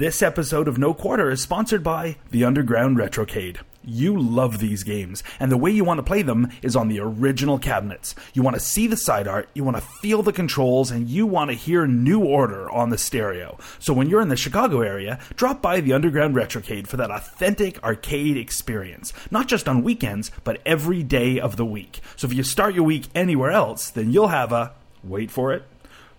[0.00, 3.58] This episode of No Quarter is sponsored by the Underground Retrocade.
[3.84, 7.00] You love these games, and the way you want to play them is on the
[7.00, 8.14] original cabinets.
[8.32, 11.26] You want to see the side art, you want to feel the controls, and you
[11.26, 13.58] want to hear New Order on the stereo.
[13.78, 17.84] So when you're in the Chicago area, drop by the Underground Retrocade for that authentic
[17.84, 19.12] arcade experience.
[19.30, 22.00] Not just on weekends, but every day of the week.
[22.16, 24.72] So if you start your week anywhere else, then you'll have a,
[25.04, 25.64] wait for it,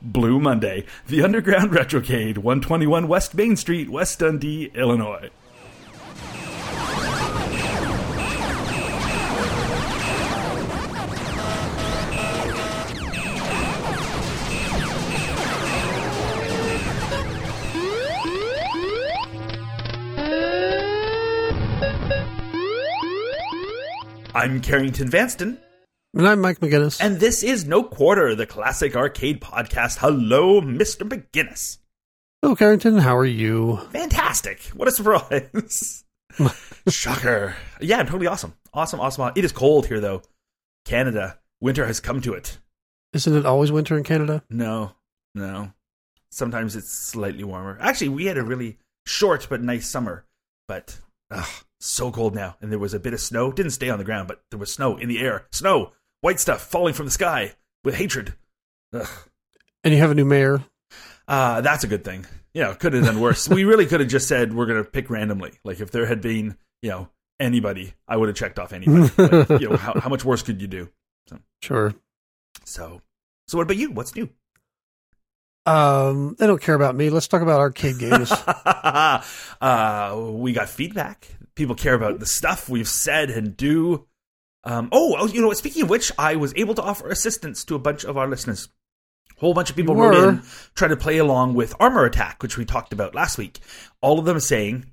[0.01, 0.85] Blue Monday.
[1.07, 5.29] The Underground Retrocade, 121 West Main Street, West Dundee, Illinois.
[24.33, 25.57] I'm Carrington Vanston.
[26.13, 26.99] And I'm Mike McGinnis.
[26.99, 29.97] And this is No Quarter, the classic arcade podcast.
[29.99, 31.07] Hello, Mr.
[31.07, 31.77] McGinnis.
[32.41, 32.97] Hello, Carrington.
[32.97, 33.77] How are you?
[33.93, 34.61] Fantastic.
[34.75, 36.03] What a surprise.
[36.89, 37.55] Shocker.
[37.79, 38.55] Yeah, totally awesome.
[38.73, 39.31] Awesome, awesome.
[39.37, 40.21] It is cold here, though.
[40.83, 41.39] Canada.
[41.61, 42.57] Winter has come to it.
[43.13, 44.43] Isn't it always winter in Canada?
[44.49, 44.91] No,
[45.33, 45.71] no.
[46.29, 47.77] Sometimes it's slightly warmer.
[47.79, 50.25] Actually, we had a really short but nice summer,
[50.67, 50.99] but
[51.29, 51.47] ugh,
[51.79, 52.57] so cold now.
[52.59, 53.51] And there was a bit of snow.
[53.53, 55.45] Didn't stay on the ground, but there was snow in the air.
[55.51, 55.91] Snow,
[56.21, 58.33] white stuff falling from the sky with hatred.
[58.93, 59.07] Ugh.
[59.83, 60.63] And you have a new mayor.
[61.27, 62.25] Uh, that's a good thing.
[62.53, 63.47] You know, could have done worse.
[63.49, 65.53] we really could have just said we're going to pick randomly.
[65.63, 69.09] Like if there had been, you know, anybody, I would have checked off anybody.
[69.63, 70.89] you know, how, how much worse could you do?
[71.27, 71.93] So, Sure.
[72.65, 73.01] so,
[73.47, 73.91] so what about you?
[73.91, 74.29] What's new?
[75.65, 77.09] Um, they don't care about me.
[77.09, 78.31] Let's talk about arcade games.
[79.61, 81.27] uh, we got feedback.
[81.55, 84.07] People care about the stuff we've said and do.
[84.63, 85.51] Um, oh, oh, you know?
[85.53, 88.69] Speaking of which, I was able to offer assistance to a bunch of our listeners.
[89.37, 90.43] A whole bunch of people wrote in
[90.75, 93.59] trying to play along with Armor Attack, which we talked about last week.
[93.99, 94.85] All of them saying,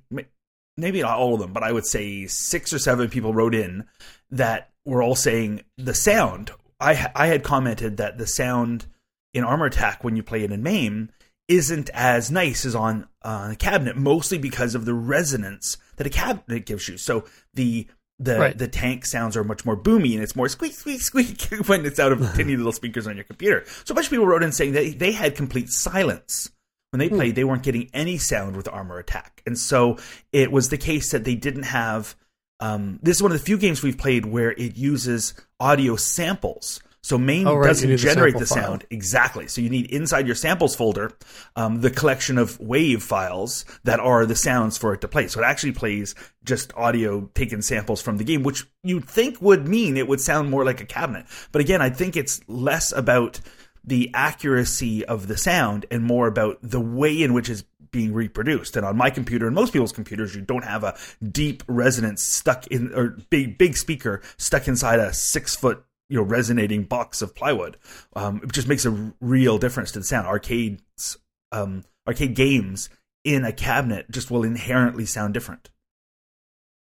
[0.75, 3.85] maybe not all of them, but I would say six or seven people wrote in
[4.31, 6.51] that were all saying the sound.
[6.79, 8.87] I I had commented that the sound
[9.33, 11.11] in Armor Attack when you play it in MAME
[11.47, 16.11] isn't as nice as on on a cabinet, mostly because of the resonance that a
[16.11, 16.97] cabinet gives you.
[16.97, 17.87] So the
[18.19, 18.57] the Right.
[18.57, 21.99] the tank sounds are much more boomy and it's more squeak squeak squeak when it's
[21.99, 23.63] out of tiny little speakers on your computer.
[23.85, 26.49] So a bunch of people wrote in saying that they had complete silence
[26.91, 27.35] when they played.
[27.35, 29.97] They weren't getting any sound with Armor Attack, and so
[30.33, 32.15] it was the case that they didn't have.
[32.59, 36.81] Um, this is one of the few games we've played where it uses audio samples.
[37.09, 38.63] So MAME Oh, right, doesn't the generate the file.
[38.63, 39.47] sound exactly.
[39.47, 41.11] So you need inside your samples folder
[41.55, 45.27] um, the collection of wave files that are the sounds for it to play.
[45.27, 46.13] So it actually plays
[46.45, 50.51] just audio taken samples from the game, which you'd think would mean it would sound
[50.51, 51.25] more like a cabinet.
[51.51, 53.39] But again, I think it's less about
[53.83, 58.77] the accuracy of the sound and more about the way in which it's being reproduced.
[58.77, 60.95] And on my computer and most people's computers, you don't have a
[61.27, 66.23] deep resonance stuck in or big big speaker stuck inside a six foot you know
[66.23, 67.77] resonating box of plywood.
[68.13, 70.27] Um, it just makes a real difference to the sound.
[70.27, 71.17] Arcades,
[71.51, 72.89] um, arcade games
[73.23, 75.69] in a cabinet just will inherently sound different.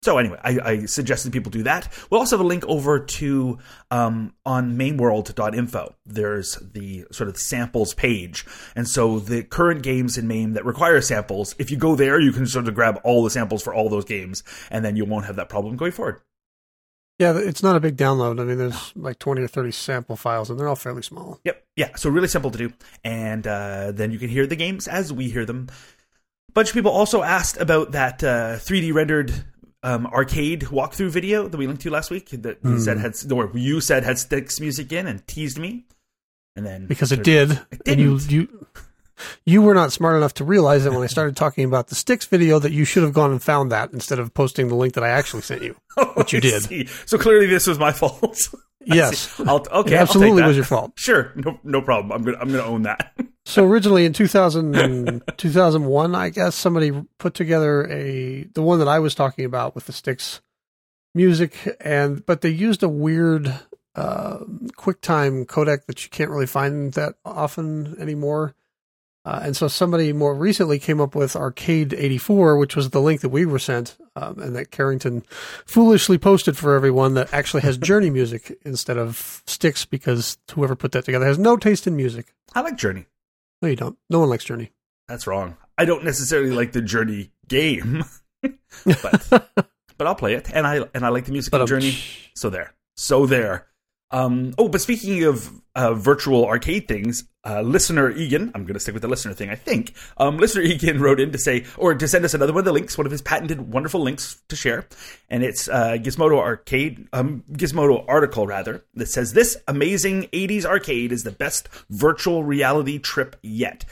[0.03, 1.93] So anyway, I, I suggested people do that.
[2.09, 3.59] We'll also have a link over to
[3.91, 5.95] um, on mameworld.info.
[6.07, 11.03] There's the sort of samples page, and so the current games in MAME that require
[11.03, 13.91] samples, if you go there, you can sort of grab all the samples for all
[13.91, 16.23] those games, and then you won't have that problem going forward.
[17.21, 18.41] Yeah, it's not a big download.
[18.41, 21.39] I mean, there's like 20 or 30 sample files, and they're all fairly small.
[21.45, 21.63] Yep.
[21.77, 21.95] Yeah.
[21.97, 22.73] So really simple to do,
[23.05, 25.69] and uh, then you can hear the games as we hear them.
[26.49, 29.35] A bunch of people also asked about that uh, 3D rendered
[29.83, 32.31] um, arcade walkthrough video that we linked to last week.
[32.31, 35.85] That you said had or you said had Styx music in and teased me,
[36.57, 37.51] and then Because it did.
[37.51, 38.31] And didn't.
[38.31, 38.60] you,
[39.45, 42.27] you were not smart enough to realize that when I started talking about the Styx
[42.27, 45.05] video that you should have gone and found that instead of posting the link that
[45.05, 45.77] I actually sent you.
[46.15, 46.63] Which you did.
[46.63, 46.87] see.
[47.07, 48.39] So clearly, this was my fault.
[48.85, 49.39] Yes.
[49.41, 49.95] I'll, okay.
[49.95, 50.93] It absolutely was your fault.
[50.99, 51.33] Sure.
[51.37, 51.59] No.
[51.65, 52.13] No problem.
[52.13, 52.39] I'm gonna.
[52.39, 53.15] I'm gonna own that.
[53.47, 58.99] So originally in 2000, 2001, I guess somebody put together a the one that I
[58.99, 60.41] was talking about with the Styx
[61.15, 63.53] music, and but they used a weird
[63.95, 64.39] uh,
[64.77, 68.55] QuickTime codec that you can't really find that often anymore.
[69.25, 73.21] Uh, and so somebody more recently came up with Arcade 84, which was the link
[73.21, 75.23] that we were sent, um, and that Carrington
[75.67, 80.93] foolishly posted for everyone that actually has Journey music instead of Styx because whoever put
[80.93, 82.33] that together has no taste in music.
[82.55, 83.07] I like Journey.
[83.61, 83.99] No, you don't.
[84.09, 84.73] No one likes Journey.
[85.07, 85.57] That's wrong.
[85.77, 88.05] I don't necessarily like the Journey game,
[88.43, 89.29] but
[89.99, 91.95] but I'll play it, and I and I like the music But, of Journey.
[92.35, 93.67] So there, so there.
[94.11, 98.81] Um, oh, but speaking of uh, virtual arcade things, uh, listener Egan, I'm going to
[98.81, 99.95] stick with the listener thing, I think.
[100.17, 102.73] Um, listener Egan wrote in to say, or to send us another one of the
[102.73, 104.87] links, one of his patented wonderful links to share.
[105.29, 111.13] And it's uh, Gizmodo Arcade, um, Gizmodo article rather, that says, This amazing 80s arcade
[111.13, 113.85] is the best virtual reality trip yet.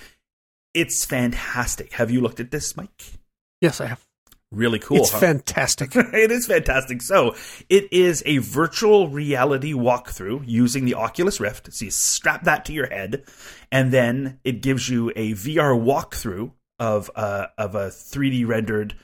[0.75, 1.93] It's fantastic.
[1.95, 3.13] Have you looked at this, Mike?
[3.61, 4.08] Yes, I have.
[4.51, 4.99] Really cool.
[4.99, 5.19] It's huh?
[5.19, 5.95] fantastic.
[5.97, 7.03] it is fantastic.
[7.03, 7.35] So
[7.69, 11.73] it is a virtual reality walkthrough using the Oculus Rift.
[11.73, 13.25] So you strap that to your head,
[13.71, 18.95] and then it gives you a VR walkthrough of a, of a 3D rendered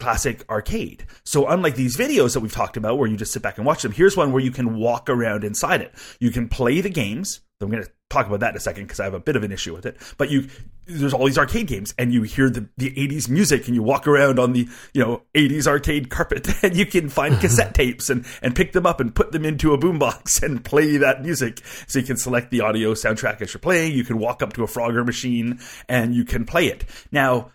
[0.00, 1.06] classic arcade.
[1.24, 3.82] So unlike these videos that we've talked about where you just sit back and watch
[3.82, 5.94] them, here's one where you can walk around inside it.
[6.18, 7.40] You can play the games.
[7.60, 9.44] I'm going to talk about that in a second because I have a bit of
[9.44, 9.98] an issue with it.
[10.16, 10.48] But you,
[10.86, 14.06] there's all these arcade games, and you hear the, the 80s music, and you walk
[14.06, 18.24] around on the you know 80s arcade carpet, and you can find cassette tapes and
[18.40, 21.60] and pick them up and put them into a boombox and play that music.
[21.86, 23.92] So you can select the audio soundtrack as you're playing.
[23.92, 26.84] You can walk up to a Frogger machine and you can play it.
[27.12, 27.50] Now,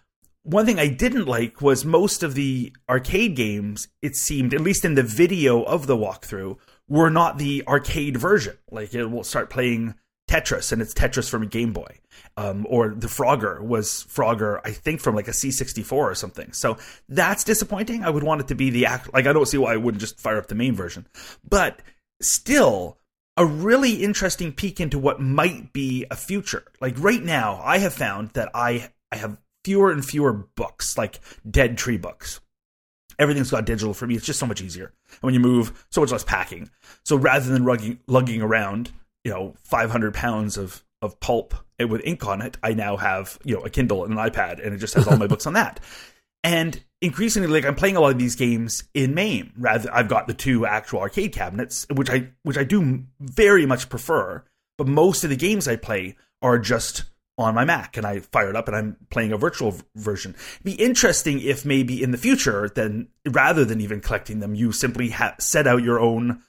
[0.46, 4.86] one thing I didn't like was most of the arcade games, it seemed, at least
[4.86, 6.58] in the video of the walkthrough,
[6.88, 8.56] were not the arcade version.
[8.70, 9.96] Like it will start playing
[10.30, 12.00] Tetris and it's Tetris from a Game Boy.
[12.38, 16.52] Um, or the Frogger was Frogger, I think from like a C64 or something.
[16.52, 16.78] So
[17.10, 18.04] that's disappointing.
[18.04, 19.12] I would want it to be the act.
[19.14, 21.08] Like I don't see why I wouldn't just fire up the MAME version.
[21.48, 21.82] But
[22.22, 23.00] still,
[23.36, 26.64] a really interesting peek into what might be a future.
[26.80, 31.20] Like right now, I have found that I I have fewer and fewer books, like
[31.50, 32.40] dead tree books.
[33.18, 34.16] Everything's got digital for me.
[34.16, 34.94] It's just so much easier.
[35.10, 36.70] And when you move, so much less packing.
[37.04, 38.92] So rather than rugging, lugging around,
[39.24, 43.56] you know, 500 pounds of, of pulp with ink on it, I now have, you
[43.56, 45.80] know, a Kindle and an iPad and it just has all my books on that.
[46.44, 49.54] And increasingly, like I'm playing a lot of these games in MAME.
[49.58, 53.90] Rather, I've got the two actual arcade cabinets, which I, which I do very much
[53.90, 54.44] prefer.
[54.78, 57.06] But most of the games I play are just
[57.38, 60.36] on my Mac and I fire it up and I'm playing a virtual version.
[60.36, 64.72] It'd be interesting if maybe in the future, then rather than even collecting them, you
[64.72, 66.42] simply ha- set out your own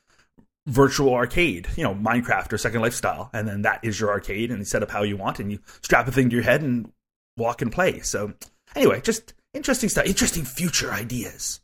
[0.67, 4.61] virtual arcade, you know, Minecraft or Second Lifestyle, and then that is your arcade and
[4.61, 6.93] you set up how you want and you strap a thing to your head and
[7.37, 8.01] walk and play.
[8.01, 8.35] So
[8.75, 11.61] anyway, just interesting stuff, interesting future ideas.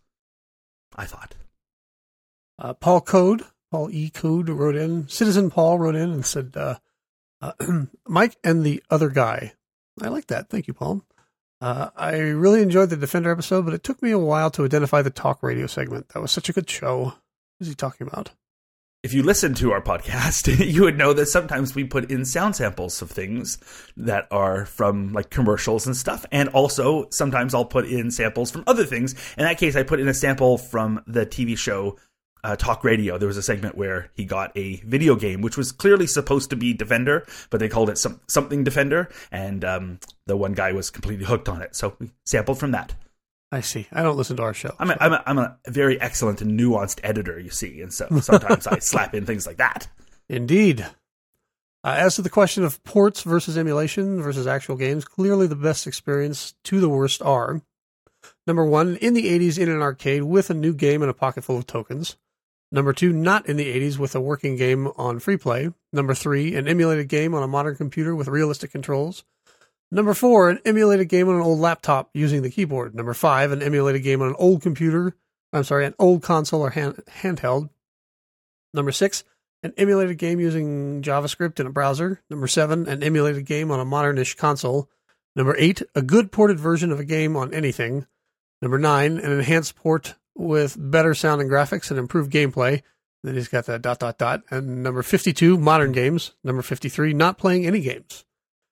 [0.96, 1.34] I thought.
[2.58, 4.10] Uh, Paul Code, Paul E.
[4.10, 6.76] Code wrote in, Citizen Paul wrote in and said, uh,
[7.42, 7.52] uh,
[8.08, 9.52] Mike and the other guy.
[10.00, 10.48] I like that.
[10.48, 11.04] Thank you, Paul.
[11.60, 15.02] Uh, I really enjoyed the Defender episode, but it took me a while to identify
[15.02, 16.08] the talk radio segment.
[16.08, 17.02] That was such a good show.
[17.02, 17.14] What
[17.60, 18.30] is he talking about?
[19.02, 22.56] If you listen to our podcast, you would know that sometimes we put in sound
[22.56, 23.58] samples of things
[23.96, 26.24] that are from like commercials and stuff.
[26.32, 29.12] And also sometimes I'll put in samples from other things.
[29.36, 31.96] In that case, I put in a sample from the TV show
[32.44, 35.72] uh, talk radio, there was a segment where he got a video game, which was
[35.72, 40.36] clearly supposed to be Defender, but they called it some, something Defender, and um, the
[40.36, 41.76] one guy was completely hooked on it.
[41.76, 42.94] So we sampled from that.
[43.52, 43.86] I see.
[43.92, 44.74] I don't listen to our show.
[44.78, 48.08] I'm a, I'm a, I'm a very excellent and nuanced editor, you see, and so
[48.20, 49.88] sometimes I slap in things like that.
[50.28, 50.86] Indeed.
[51.84, 55.86] Uh, as to the question of ports versus emulation versus actual games, clearly the best
[55.86, 57.60] experience to the worst are
[58.46, 61.44] number one, in the 80s in an arcade with a new game and a pocket
[61.44, 62.16] full of tokens.
[62.74, 65.69] Number two, not in the 80s with a working game on free play.
[65.92, 69.24] Number three, an emulated game on a modern computer with realistic controls.
[69.90, 72.94] Number four, an emulated game on an old laptop using the keyboard.
[72.94, 75.14] Number five, an emulated game on an old computer.
[75.52, 77.68] I'm sorry, an old console or hand, handheld.
[78.73, 79.23] Number six,
[79.62, 82.23] an emulated game using JavaScript in a browser.
[82.30, 84.88] Number seven, an emulated game on a modernish console.
[85.37, 88.06] Number eight, a good ported version of a game on anything.
[88.62, 92.82] Number nine, an enhanced port with better sound and graphics and improved gameplay.
[93.22, 94.42] Then he's got that dot dot dot.
[94.50, 96.34] And number fifty-two, modern games.
[96.42, 98.24] Number fifty-three, not playing any games.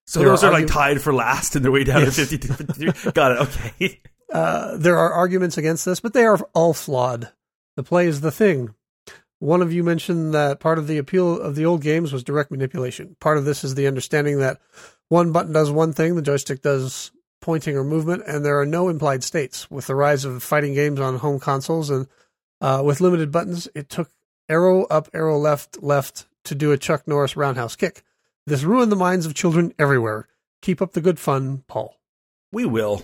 [0.07, 2.17] So there those are, are like tied for last and they're way down yes.
[2.17, 3.13] to 52, 53.
[3.13, 3.39] Got it.
[3.39, 4.01] Okay.
[4.33, 7.33] Uh, there are arguments against this, but they are all flawed.
[7.75, 8.77] The play is the thing.
[9.41, 12.53] One of you mentioned that part of the appeal of the old games was direct
[12.53, 13.17] manipulation.
[13.19, 14.61] Part of this is the understanding that
[15.09, 17.11] one button does one thing, the joystick does
[17.41, 19.71] pointing or movement, and there are no implied states.
[19.71, 22.07] With the rise of fighting games on home consoles and
[22.61, 24.11] uh, with limited buttons, it took
[24.49, 28.03] arrow up, arrow left, left to do a Chuck Norris roundhouse kick.
[28.47, 30.29] This ruined the minds of children everywhere.
[30.63, 31.99] Keep up the good fun, Paul.
[32.53, 33.03] We will.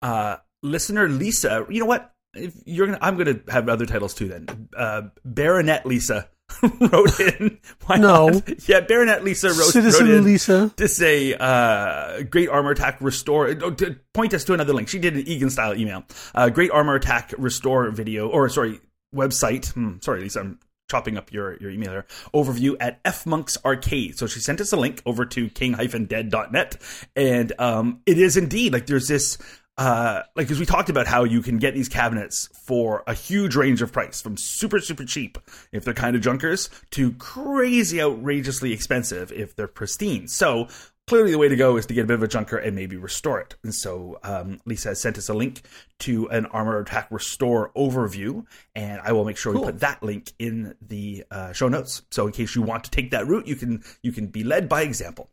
[0.00, 2.14] Uh, listener Lisa, you know what?
[2.34, 4.28] If you're gonna, I'm gonna have other titles too.
[4.28, 6.28] Then, uh, Baronet Lisa
[6.62, 7.58] wrote in.
[7.86, 8.68] Why no, not?
[8.68, 13.48] yeah, Baronet Lisa wrote, Citizen wrote in Lisa to say, uh, "Great armor attack restore."
[13.62, 14.88] Oh, to point us to another link.
[14.88, 16.04] She did an Egan style email.
[16.34, 18.80] Uh, Great armor attack restore video, or sorry,
[19.14, 19.72] website.
[19.72, 20.58] Hmm, sorry, Lisa, I'm
[20.90, 24.18] chopping up your, your email here, overview at F Monks arcade.
[24.18, 26.76] So she sent us a link over to king-dead.net.
[27.14, 29.38] And um, it is indeed like there's this
[29.78, 33.54] uh, like as we talked about how you can get these cabinets for a huge
[33.54, 35.38] range of price from super super cheap
[35.72, 40.26] if they're kind of junkers to crazy outrageously expensive if they're pristine.
[40.26, 40.66] So
[41.06, 42.96] clearly the way to go is to get a bit of a junker and maybe
[42.96, 43.54] restore it.
[43.62, 45.62] And so um, lisa has sent us a link
[46.00, 48.44] to an armor attack restore overview
[48.74, 49.62] and i will make sure cool.
[49.62, 52.02] we put that link in the uh, show notes.
[52.10, 54.68] So in case you want to take that route you can you can be led
[54.68, 55.30] by example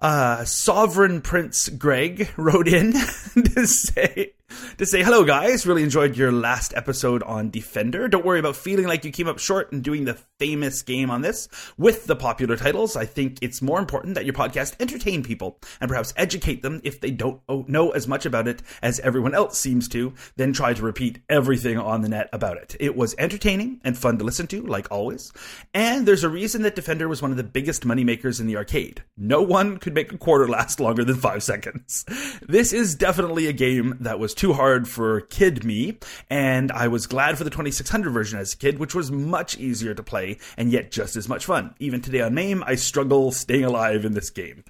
[0.00, 4.32] uh, Sovereign Prince Greg wrote in to say
[4.78, 5.66] to say hello guys.
[5.66, 8.08] Really enjoyed your last episode on defender.
[8.08, 11.22] Don't worry about feeling like you came up short and doing the famous game on
[11.22, 11.48] this.
[11.76, 15.88] With the popular titles i think it's more important that your podcast entertain people and
[15.88, 19.88] perhaps educate them if they don't know as much about it as everyone else seems
[19.88, 22.76] to then try to repeat everything on the net about it.
[22.80, 25.32] It was entertaining and fun to listen to like always.
[25.72, 28.56] And there's a reason that defender was one of the biggest money makers in the
[28.56, 29.02] arcade.
[29.16, 32.04] No one could make a quarter last longer than five seconds.
[32.46, 35.98] This is definitely a game that was too hard for kid me,
[36.28, 39.94] and I was glad for the 2600 version as a kid, which was much easier
[39.94, 41.74] to play and yet just as much fun.
[41.78, 44.64] Even today on MAME, I struggle staying alive in this game.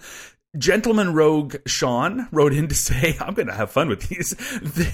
[0.56, 4.34] Gentleman Rogue Sean wrote in to say, I'm going to have fun with these.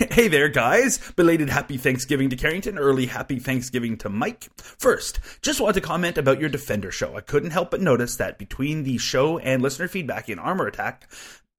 [0.11, 0.99] hey there, guys.
[1.17, 2.79] Belated happy Thanksgiving to Carrington.
[2.79, 4.49] Early happy Thanksgiving to Mike.
[4.57, 7.17] First, just wanted to comment about your Defender show.
[7.17, 11.11] I couldn't help but notice that between the show and listener feedback in Armor Attack,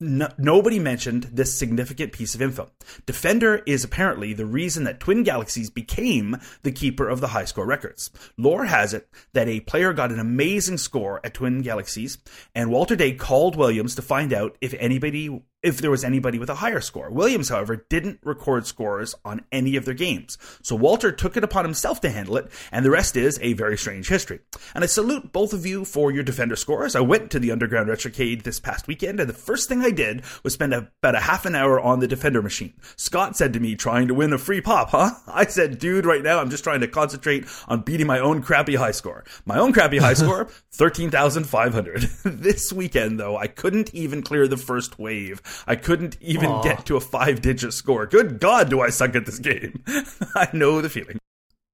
[0.01, 2.72] no, nobody mentioned this significant piece of info.
[3.05, 7.65] Defender is apparently the reason that Twin Galaxies became the keeper of the high score
[7.65, 8.10] records.
[8.38, 12.17] Lore has it that a player got an amazing score at Twin Galaxies,
[12.55, 16.50] and Walter Day called Williams to find out if anybody if there was anybody with
[16.50, 17.10] a higher score.
[17.10, 20.38] Williams, however, didn't record scores on any of their games.
[20.62, 23.77] So Walter took it upon himself to handle it, and the rest is a very
[23.77, 24.39] strange history.
[24.74, 26.96] And I salute both of you for your Defender scores.
[26.96, 30.24] I went to the Underground Retrocade this past weekend, and the first thing I did
[30.44, 32.74] was spend about a half an hour on the Defender machine.
[32.96, 35.12] Scott said to me, trying to win a free pop, huh?
[35.27, 38.75] I said, dude, right now I'm just trying to concentrate on beating my own crappy
[38.75, 39.24] high score.
[39.46, 42.01] My own crappy high score, 13,500.
[42.25, 45.41] this weekend, though, I couldn't even clear the first wave.
[45.67, 46.63] I couldn't even Aww.
[46.63, 48.05] get to a five digit score.
[48.05, 49.84] Good God, do I suck at this game.
[50.36, 51.20] I know the feeling.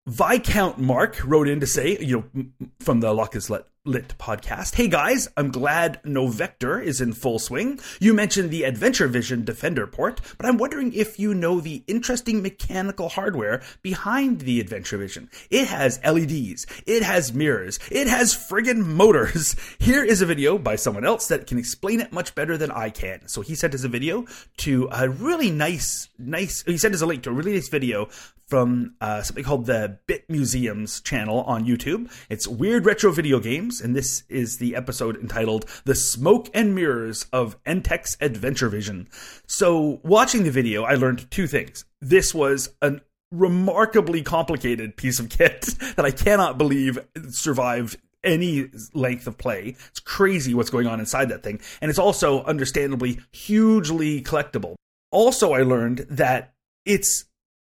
[0.08, 2.46] Viscount Mark wrote in to say, you know,
[2.80, 4.76] from the Let Lit podcast.
[4.76, 7.80] Hey guys, I'm glad Novector is in full swing.
[8.02, 12.42] You mentioned the Adventure Vision Defender port, but I'm wondering if you know the interesting
[12.42, 15.30] mechanical hardware behind the Adventure Vision.
[15.50, 19.56] It has LEDs, it has mirrors, it has friggin' motors.
[19.80, 22.90] Here is a video by someone else that can explain it much better than I
[22.90, 23.30] can.
[23.30, 24.26] So he sent us a video
[24.58, 28.10] to a really nice, nice, he sent us a link to a really nice video
[28.48, 32.10] from uh, something called the Bit Museums channel on YouTube.
[32.30, 37.26] It's weird retro video games, and this is the episode entitled The Smoke and Mirrors
[37.32, 39.08] of Entex Adventure Vision.
[39.48, 41.86] So, watching the video, I learned two things.
[42.02, 45.62] This was an remarkably complicated piece of kit
[45.96, 49.76] that I cannot believe survived any length of play.
[49.90, 51.60] It's crazy what's going on inside that thing.
[51.82, 54.76] And it's also understandably hugely collectible.
[55.12, 56.54] Also, I learned that
[56.86, 57.26] it's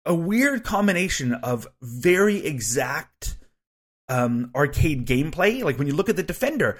[0.06, 3.38] a weird combination of very exact
[4.10, 5.64] um, arcade gameplay.
[5.64, 6.78] Like when you look at the Defender,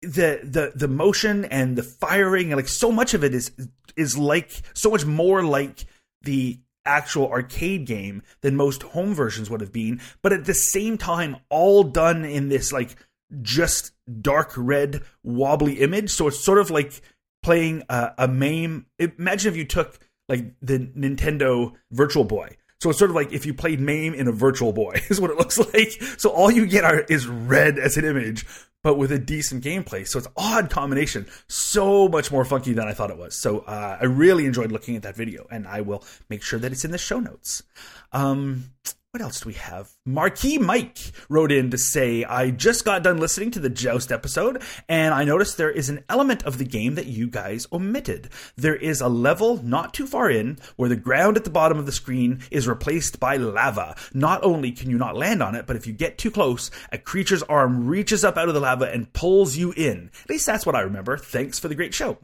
[0.00, 3.52] the the the motion and the firing, and like so much of it is
[3.96, 5.86] is like so much more like
[6.22, 10.00] the actual arcade game than most home versions would have been.
[10.22, 12.96] But at the same time, all done in this like
[13.40, 16.10] just dark red wobbly image.
[16.10, 17.00] So it's sort of like
[17.42, 18.86] playing a, a MAME.
[18.98, 19.98] Imagine if you took
[20.28, 24.26] like the Nintendo Virtual Boy so it's sort of like if you played MAME in
[24.26, 26.02] a Virtual Boy, is what it looks like.
[26.18, 28.44] So all you get are, is red as an image,
[28.82, 30.04] but with a decent gameplay.
[30.04, 31.28] So it's odd combination.
[31.46, 33.36] So much more funky than I thought it was.
[33.36, 36.72] So uh, I really enjoyed looking at that video, and I will make sure that
[36.72, 37.62] it's in the show notes.
[38.10, 38.72] Um,
[39.12, 39.90] what else do we have?
[40.06, 44.62] Marquee Mike wrote in to say, I just got done listening to the Joust episode,
[44.88, 48.30] and I noticed there is an element of the game that you guys omitted.
[48.56, 51.84] There is a level not too far in where the ground at the bottom of
[51.84, 53.96] the screen is replaced by lava.
[54.14, 56.96] Not only can you not land on it, but if you get too close, a
[56.96, 60.10] creature's arm reaches up out of the lava and pulls you in.
[60.24, 61.18] At least that's what I remember.
[61.18, 62.16] Thanks for the great show.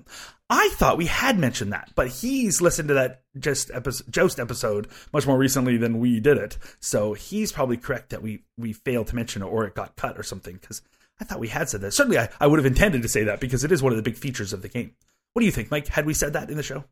[0.51, 4.89] I thought we had mentioned that, but he's listened to that just episode, Joust episode
[5.13, 6.57] much more recently than we did it.
[6.81, 10.19] So he's probably correct that we we failed to mention it or it got cut
[10.19, 10.81] or something because
[11.21, 11.93] I thought we had said that.
[11.93, 14.03] Certainly, I, I would have intended to say that because it is one of the
[14.03, 14.93] big features of the game.
[15.35, 15.89] What do you think, Mike?
[15.89, 16.85] Had we said that in the show?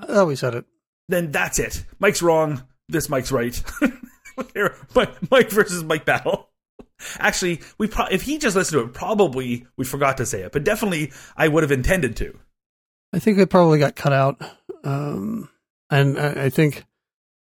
[0.00, 0.64] I thought we said it.
[1.08, 1.84] Then that's it.
[1.98, 2.62] Mike's wrong.
[2.88, 3.62] This Mike's right.
[4.94, 6.47] Mike, Mike versus Mike battle.
[7.18, 10.52] Actually, we pro- if he just listened to it, probably we forgot to say it,
[10.52, 12.38] but definitely I would have intended to.
[13.12, 14.40] I think it probably got cut out,
[14.84, 15.48] um,
[15.90, 16.84] and I, I think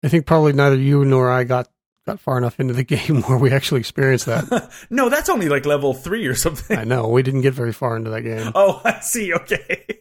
[0.02, 1.68] I think probably neither you nor I got
[2.06, 4.70] got far enough into the game where we actually experienced that.
[4.90, 6.76] no, that's only like level three or something.
[6.78, 8.52] I know we didn't get very far into that game.
[8.54, 9.32] Oh, I see.
[9.34, 10.00] Okay.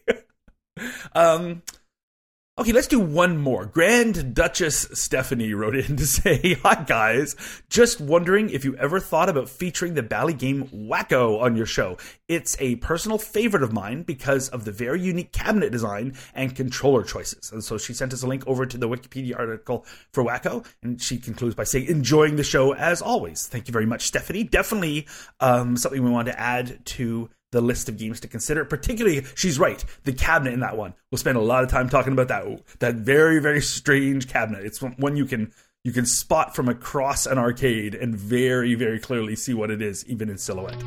[1.14, 1.62] um,
[2.58, 3.64] Okay, let's do one more.
[3.64, 7.34] Grand Duchess Stephanie wrote in to say, Hi guys,
[7.70, 11.96] just wondering if you ever thought about featuring the Bally game Wacko on your show.
[12.28, 17.04] It's a personal favorite of mine because of the very unique cabinet design and controller
[17.04, 17.50] choices.
[17.52, 21.00] And so she sent us a link over to the Wikipedia article for Wacko, and
[21.00, 23.46] she concludes by saying, enjoying the show as always.
[23.46, 24.44] Thank you very much, Stephanie.
[24.44, 25.06] Definitely
[25.40, 28.64] um, something we want to add to the list of games to consider.
[28.64, 29.84] Particularly, she's right.
[30.04, 30.94] The cabinet in that one.
[31.10, 32.44] We'll spend a lot of time talking about that.
[32.80, 34.64] That very very strange cabinet.
[34.66, 35.52] It's one you can
[35.84, 40.04] you can spot from across an arcade and very very clearly see what it is,
[40.06, 40.82] even in silhouette.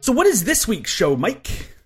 [0.00, 1.77] So, what is this week's show, Mike?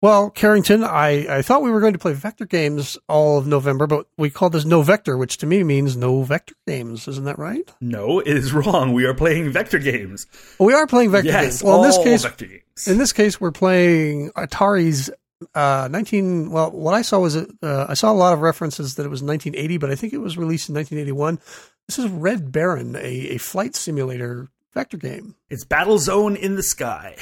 [0.00, 3.88] Well, Carrington, I, I thought we were going to play vector games all of November,
[3.88, 7.08] but we call this no vector, which to me means no vector games.
[7.08, 7.68] Isn't that right?
[7.80, 8.92] No, it is wrong.
[8.92, 10.26] We are playing vector games.
[10.60, 11.64] we are playing vector yes, games.
[11.64, 12.86] Well, in this case, vector games.
[12.86, 15.10] in this case, we're playing Atari's
[15.54, 16.52] uh, 19.
[16.52, 17.46] Well, what I saw was uh,
[17.88, 20.38] I saw a lot of references that it was 1980, but I think it was
[20.38, 21.40] released in 1981.
[21.88, 25.34] This is Red Baron, a, a flight simulator vector game.
[25.50, 27.16] It's Battle Zone in the Sky.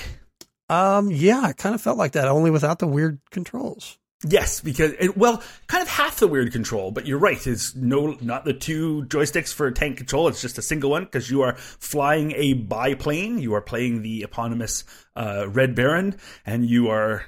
[0.68, 3.99] Um, yeah, it kind of felt like that, only without the weird controls.
[4.26, 7.44] Yes, because it, well, kind of half the weird control, but you're right.
[7.46, 10.26] It's no, not the two joysticks for tank control.
[10.28, 13.38] It's just a single one because you are flying a biplane.
[13.38, 17.26] You are playing the eponymous uh, Red Baron, and you are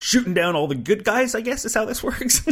[0.00, 1.34] shooting down all the good guys.
[1.34, 2.42] I guess is how this works.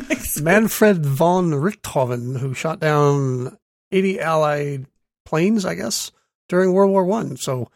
[0.40, 3.56] Manfred von Richthofen, who shot down
[3.92, 4.86] 80 Allied
[5.24, 6.12] planes, I guess,
[6.50, 7.38] during World War One.
[7.38, 7.70] So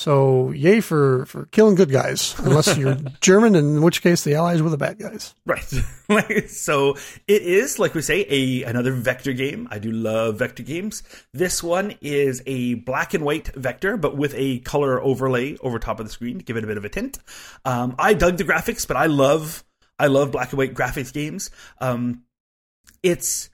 [0.00, 4.62] so yay for, for killing good guys, unless you're German, in which case the Allies
[4.62, 5.34] were the bad guys.
[5.44, 5.62] Right.
[6.48, 6.96] so
[7.28, 9.68] it is, like we say, a another vector game.
[9.70, 11.02] I do love vector games.
[11.34, 16.00] This one is a black and white vector, but with a color overlay over top
[16.00, 17.18] of the screen to give it a bit of a tint.
[17.66, 19.64] Um, I dug the graphics, but I love
[19.98, 21.50] I love black and white graphics games.
[21.78, 22.22] Um,
[23.02, 23.50] it's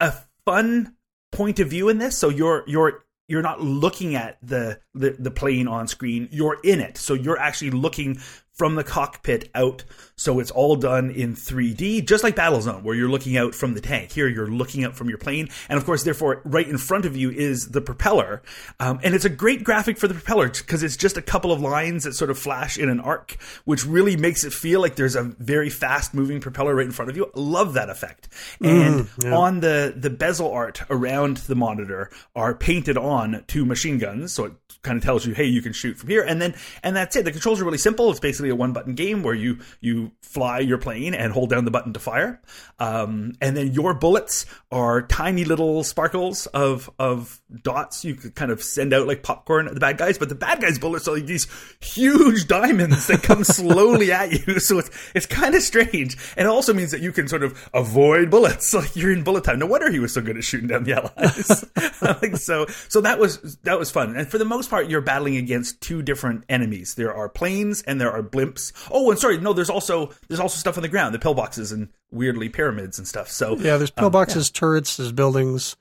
[0.00, 0.14] a
[0.46, 0.96] fun
[1.30, 2.16] point of view in this.
[2.16, 6.28] So you're you're you're not looking at the, the, the plane on screen.
[6.32, 6.98] You're in it.
[6.98, 8.18] So you're actually looking
[8.60, 9.84] from the cockpit out
[10.20, 13.80] so it's all done in 3D, just like Battlezone, where you're looking out from the
[13.80, 14.12] tank.
[14.12, 17.16] Here, you're looking out from your plane, and of course, therefore, right in front of
[17.16, 18.42] you is the propeller.
[18.78, 21.62] Um, and it's a great graphic for the propeller because it's just a couple of
[21.62, 25.16] lines that sort of flash in an arc, which really makes it feel like there's
[25.16, 27.30] a very fast moving propeller right in front of you.
[27.34, 28.28] love that effect.
[28.60, 29.34] And mm, yeah.
[29.34, 34.44] on the the bezel art around the monitor are painted on two machine guns, so
[34.44, 37.16] it kind of tells you, hey, you can shoot from here, and then and that's
[37.16, 37.24] it.
[37.24, 38.10] The controls are really simple.
[38.10, 41.64] It's basically a one button game where you you fly your plane and hold down
[41.64, 42.40] the button to fire.
[42.78, 48.04] Um, and then your bullets are tiny little sparkles of of dots.
[48.04, 50.60] You could kind of send out like popcorn at the bad guys, but the bad
[50.60, 51.46] guys' bullets are like these
[51.80, 54.60] huge diamonds that come slowly at you.
[54.60, 57.68] So it's it's kind of strange, and it also means that you can sort of
[57.74, 58.74] avoid bullets.
[58.80, 59.58] Like you're in bullet time.
[59.58, 61.64] No wonder he was so good at shooting down the allies.
[62.22, 64.16] like so, so that was that was fun.
[64.16, 66.94] And for the most part, you're battling against two different enemies.
[66.94, 68.72] There are planes and there are blimps.
[68.90, 71.88] Oh, and sorry, no, there's also there's also stuff on the ground, the pillboxes and
[72.10, 73.28] weirdly pyramids and stuff.
[73.30, 74.60] So yeah, there's pillboxes, um, yeah.
[74.60, 75.76] turrets, there's buildings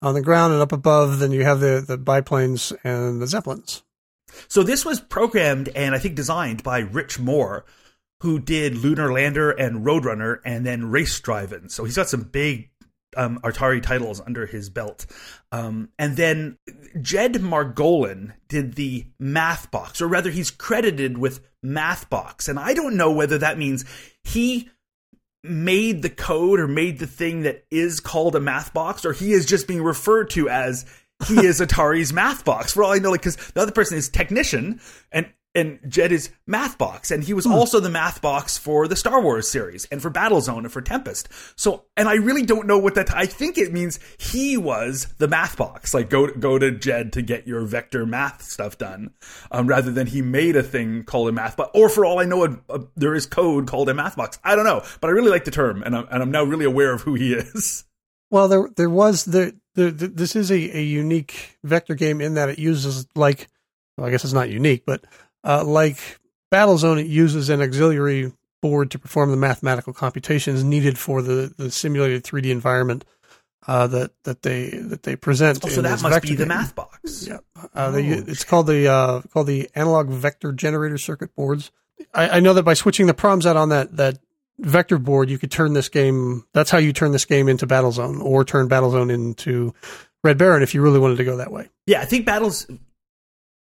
[0.00, 1.18] on the ground and up above.
[1.18, 3.82] Then you have the the biplanes and the zeppelins.
[4.48, 7.64] So this was programmed and I think designed by Rich Moore,
[8.20, 11.68] who did Lunar Lander and Roadrunner, and then Race Driving.
[11.68, 12.70] So he's got some big
[13.18, 15.04] um, Atari titles under his belt.
[15.52, 16.56] Um, and then
[17.02, 22.48] Jed Margolin did the Math Box, or rather, he's credited with Math Box.
[22.48, 23.84] And I don't know whether that means
[24.22, 24.70] he
[25.42, 29.32] made the code or made the thing that is called a math box, or he
[29.32, 30.86] is just being referred to as
[31.26, 32.72] he is Atari's math box.
[32.72, 35.26] For all I know, like because the other person is technician, and
[35.58, 37.52] and Jed is Mathbox, and he was hmm.
[37.52, 41.28] also the Mathbox for the Star Wars series and for Battlezone and for Tempest.
[41.56, 43.14] So, and I really don't know what that.
[43.14, 45.92] I think it means he was the Mathbox.
[45.92, 49.10] Like, go go to Jed to get your vector math stuff done,
[49.50, 51.70] um, rather than he made a thing called a Mathbox.
[51.74, 54.38] Or for all I know, a, a, there is code called a Mathbox.
[54.44, 56.66] I don't know, but I really like the term, and I'm, and I'm now really
[56.66, 57.84] aware of who he is.
[58.30, 62.34] Well, there there was the, the, the this is a, a unique vector game in
[62.34, 63.48] that it uses like
[63.98, 65.04] well, I guess it's not unique, but
[65.44, 66.18] uh, like
[66.52, 71.70] Battlezone, it uses an auxiliary board to perform the mathematical computations needed for the, the
[71.70, 73.04] simulated 3D environment
[73.66, 75.60] uh, that that they that they present.
[75.62, 77.26] Oh, so that must be the math box.
[77.26, 77.38] Yeah,
[77.74, 81.70] uh, they, oh, it's called the uh, called the analog vector generator circuit boards.
[82.14, 84.18] I, I know that by switching the proms out on that that
[84.58, 86.46] vector board, you could turn this game.
[86.54, 89.74] That's how you turn this game into Battlezone, or turn Battlezone into
[90.24, 91.68] Red Baron if you really wanted to go that way.
[91.86, 92.66] Yeah, I think Battles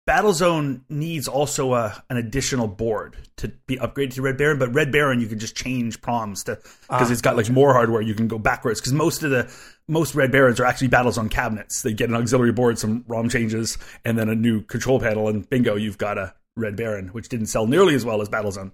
[0.09, 4.91] Battlezone needs also a, an additional board to be upgraded to Red Baron, but Red
[4.91, 8.03] Baron you can just change proms to because ah, it's got like more hardware.
[8.03, 9.53] You can go backwards because most of the
[9.87, 11.83] most Red Barons are actually Battlezone cabinets.
[11.83, 15.49] They get an auxiliary board, some ROM changes, and then a new control panel, and
[15.49, 18.73] bingo, you've got a Red Baron, which didn't sell nearly as well as Battlezone.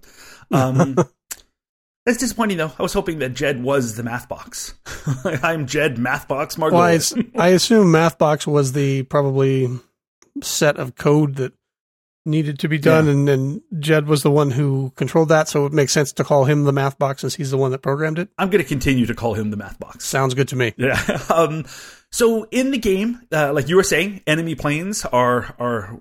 [0.51, 0.95] Um,
[2.05, 2.71] That's disappointing, though.
[2.79, 4.73] I was hoping that Jed was the math box.
[5.43, 6.77] I'm Jed Mathbox Margot.
[6.77, 6.85] Well,
[7.37, 9.67] I, I assume Mathbox was the probably
[10.41, 11.53] set of code that
[12.25, 13.11] needed to be done, yeah.
[13.11, 16.45] and, and Jed was the one who controlled that, so it makes sense to call
[16.45, 18.29] him the math box since he's the one that programmed it.
[18.37, 20.05] I'm going to continue to call him the math box.
[20.05, 20.73] Sounds good to me.
[20.77, 20.99] Yeah.
[21.29, 21.65] Um,
[22.11, 25.99] so in the game, uh, like you were saying, enemy planes are are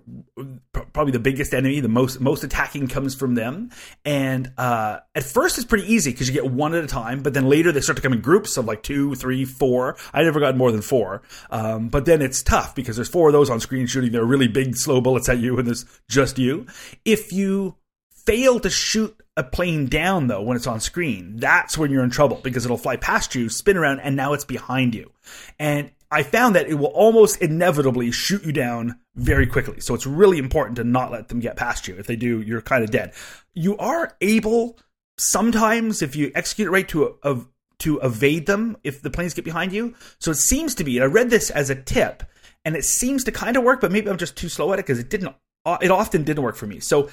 [0.72, 1.80] probably the biggest enemy.
[1.80, 3.70] The most most attacking comes from them,
[4.06, 7.22] and uh, at first it's pretty easy because you get one at a time.
[7.22, 9.96] But then later they start to come in groups of like two, three, four.
[10.14, 11.22] I never got more than four.
[11.50, 14.48] Um, but then it's tough because there's four of those on screen shooting their really
[14.48, 16.66] big slow bullets at you, and there's just you.
[17.04, 17.76] If you
[18.24, 22.10] fail to shoot a plane down though when it's on screen, that's when you're in
[22.10, 25.12] trouble because it'll fly past you, spin around, and now it's behind you.
[25.58, 29.80] And I found that it will almost inevitably shoot you down very quickly.
[29.80, 31.96] So it's really important to not let them get past you.
[31.96, 33.12] If they do, you're kind of dead.
[33.54, 34.78] You are able
[35.18, 37.40] sometimes, if you execute it right, to uh,
[37.80, 39.94] to evade them if the planes get behind you.
[40.18, 42.24] So it seems to be, and I read this as a tip,
[42.64, 44.86] and it seems to kind of work, but maybe I'm just too slow at it
[44.86, 45.34] because it didn't.
[45.64, 46.80] Uh, it often didn't work for me.
[46.80, 47.08] So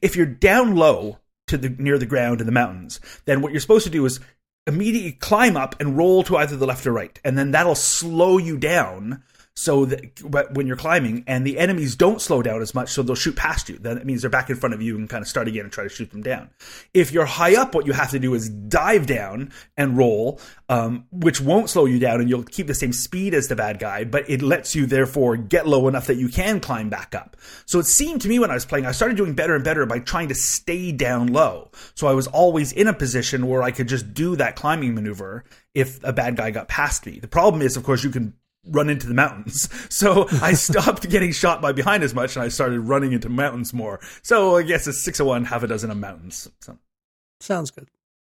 [0.00, 3.60] if you're down low to the near the ground in the mountains, then what you're
[3.60, 4.20] supposed to do is
[4.66, 7.18] immediately climb up and roll to either the left or right.
[7.24, 9.22] And then that'll slow you down
[9.54, 13.14] so that when you're climbing and the enemies don't slow down as much so they'll
[13.14, 15.28] shoot past you then it means they're back in front of you and kind of
[15.28, 16.48] start again and try to shoot them down.
[16.94, 21.04] If you're high up what you have to do is dive down and roll um,
[21.10, 24.04] which won't slow you down and you'll keep the same speed as the bad guy
[24.04, 27.36] but it lets you therefore get low enough that you can climb back up.
[27.66, 29.84] So it seemed to me when i was playing i started doing better and better
[29.84, 31.70] by trying to stay down low.
[31.94, 35.44] So i was always in a position where i could just do that climbing maneuver
[35.74, 37.18] if a bad guy got past me.
[37.18, 38.32] The problem is of course you can
[38.66, 39.68] run into the mountains.
[39.92, 43.74] So I stopped getting shot by behind as much and I started running into mountains
[43.74, 44.00] more.
[44.22, 46.48] So I guess it's six of one, half a dozen of mountains.
[46.60, 46.78] So.
[47.40, 47.88] Sounds good.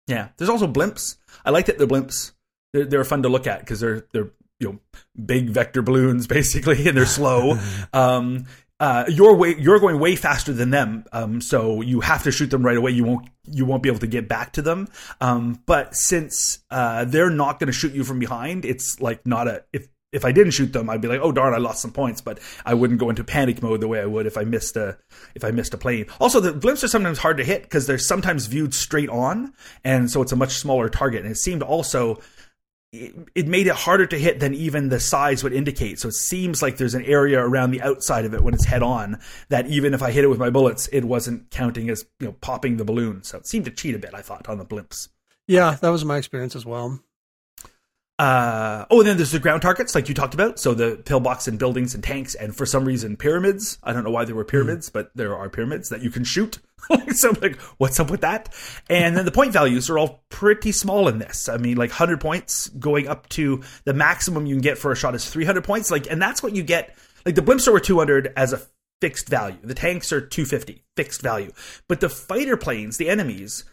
[0.08, 0.28] Yeah.
[0.36, 1.16] There's also blimps.
[1.44, 2.32] I like that they're blimps.
[2.72, 4.78] They're, they're fun to look at because they're, they're, you know,
[5.24, 7.58] big vector balloons basically, and they're slow.
[7.92, 8.46] um,
[8.82, 12.50] uh, you're way, you're going way faster than them, um, so you have to shoot
[12.50, 12.90] them right away.
[12.90, 14.88] You won't you won't be able to get back to them.
[15.20, 19.46] Um, but since uh, they're not going to shoot you from behind, it's like not
[19.46, 21.92] a if if I didn't shoot them, I'd be like, oh darn, I lost some
[21.92, 24.76] points, but I wouldn't go into panic mode the way I would if I missed
[24.76, 24.98] a
[25.34, 26.06] if I missed a plane.
[26.20, 29.52] Also, the blimps are sometimes hard to hit because they're sometimes viewed straight on,
[29.84, 31.22] and so it's a much smaller target.
[31.22, 32.20] And it seemed also
[32.92, 35.98] it, made it harder to hit than even the size would indicate.
[35.98, 38.82] So it seems like there's an area around the outside of it when it's head
[38.82, 42.26] on that even if I hit it with my bullets, it wasn't counting as you
[42.26, 43.22] know popping the balloon.
[43.22, 44.14] So it seemed to cheat a bit.
[44.14, 45.08] I thought on the blimps.
[45.48, 47.00] Yeah, that was my experience as well.
[48.18, 50.58] Uh, oh, and then there's the ground targets, like you talked about.
[50.58, 53.78] So the pillbox and buildings and tanks, and for some reason pyramids.
[53.82, 54.92] I don't know why there were pyramids, mm.
[54.92, 56.58] but there are pyramids that you can shoot.
[57.08, 58.54] so I'm like, what's up with that?
[58.88, 61.48] And then the point values are all pretty small in this.
[61.48, 64.96] I mean, like 100 points going up to the maximum you can get for a
[64.96, 65.90] shot is 300 points.
[65.90, 66.96] Like, and that's what you get.
[67.24, 68.60] Like the blimps are 200 as a
[69.00, 69.58] fixed value.
[69.62, 71.52] The tanks are 250 fixed value,
[71.88, 73.64] but the fighter planes, the enemies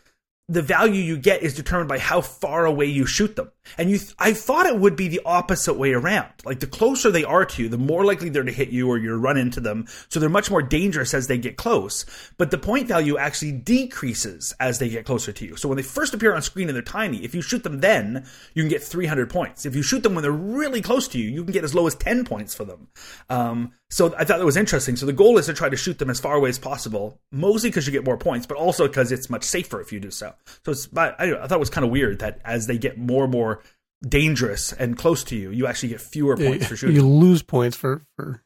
[0.49, 3.51] the value you get is determined by how far away you shoot them.
[3.77, 6.29] And you, th- I thought it would be the opposite way around.
[6.43, 8.97] Like the closer they are to you, the more likely they're to hit you or
[8.97, 9.87] you run into them.
[10.09, 12.05] So they're much more dangerous as they get close.
[12.37, 15.55] But the point value actually decreases as they get closer to you.
[15.55, 18.25] So when they first appear on screen and they're tiny, if you shoot them then,
[18.53, 19.65] you can get 300 points.
[19.65, 21.87] If you shoot them when they're really close to you, you can get as low
[21.87, 22.87] as 10 points for them.
[23.29, 24.95] Um, so I thought that was interesting.
[24.95, 27.71] So the goal is to try to shoot them as far away as possible, mostly
[27.71, 30.33] because you get more points, but also because it's much safer if you do so.
[30.63, 33.23] So it's I, I thought it was kind of weird that as they get more
[33.23, 33.58] and more
[34.07, 36.95] dangerous and close to you, you actually get fewer points for shooting.
[36.95, 38.43] You lose points for for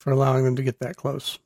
[0.00, 1.38] for allowing them to get that close.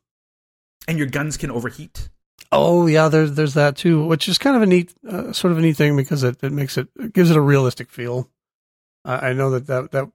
[0.88, 2.08] And your guns can overheat.
[2.52, 5.58] Oh yeah, there's there's that too, which is kind of a neat, uh, sort of
[5.58, 8.30] a neat thing because it, it makes it, it gives it a realistic feel.
[9.04, 10.10] Uh, I know that that that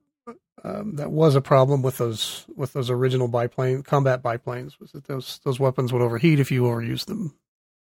[0.63, 5.05] um, that was a problem with those with those original biplane combat biplanes was that
[5.05, 7.35] those those weapons would overheat if you overuse them.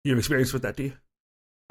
[0.03, 0.93] You have experience with that, do you?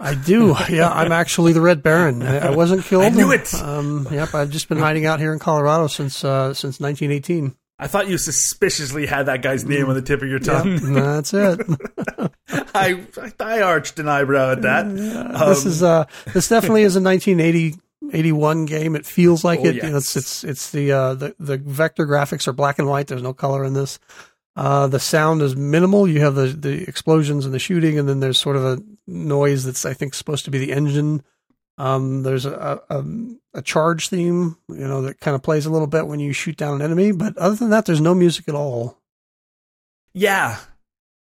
[0.03, 0.55] I do.
[0.69, 2.21] Yeah, I'm actually the Red Baron.
[2.21, 3.03] I, I wasn't killed.
[3.03, 3.53] I knew it.
[3.55, 7.55] Um, yep, I've just been hiding out here in Colorado since uh, since 1918.
[7.79, 10.73] I thought you suspiciously had that guy's name on the tip of your tongue.
[10.73, 11.59] Yep, that's it.
[12.75, 13.01] I
[13.39, 14.85] I arched an eyebrow at that.
[14.87, 17.75] Yeah, this is uh this definitely is a 1980
[18.11, 18.95] 81 game.
[18.95, 19.75] It feels like Oh, it.
[19.75, 23.07] You know, it's it's it's the uh the the vector graphics are black and white.
[23.07, 23.99] There's no color in this.
[24.55, 26.07] Uh, the sound is minimal.
[26.07, 29.63] You have the the explosions and the shooting, and then there's sort of a noise
[29.65, 31.23] that's I think supposed to be the engine.
[31.79, 33.03] Um, there's a, a
[33.55, 36.55] a charge theme, you know, that kind of plays a little bit when you shoot
[36.55, 37.11] down an enemy.
[37.11, 38.99] But other than that, there's no music at all.
[40.13, 40.59] Yeah.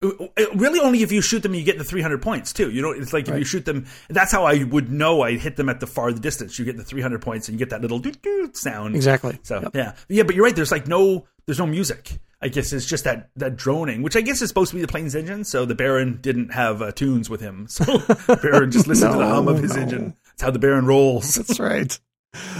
[0.02, 2.72] Really, only if you shoot them, you get the 300 points too.
[2.72, 3.86] You know, it's like if you shoot them.
[4.10, 6.58] That's how I would know I hit them at the farther distance.
[6.58, 8.96] You get the 300 points, and you get that little doo doo sound.
[8.96, 9.38] Exactly.
[9.44, 9.76] So Yep.
[9.76, 10.56] yeah, yeah, but you're right.
[10.56, 12.18] There's like no, there's no music.
[12.42, 14.88] I guess it's just that that droning, which I guess is supposed to be the
[14.88, 15.44] plane's engine.
[15.44, 17.86] So the Baron didn't have uh, tunes with him, so
[18.42, 19.82] Baron just listened to the hum of his no.
[19.82, 20.16] engine.
[20.28, 21.36] That's how the Baron rolls.
[21.36, 21.98] That's right.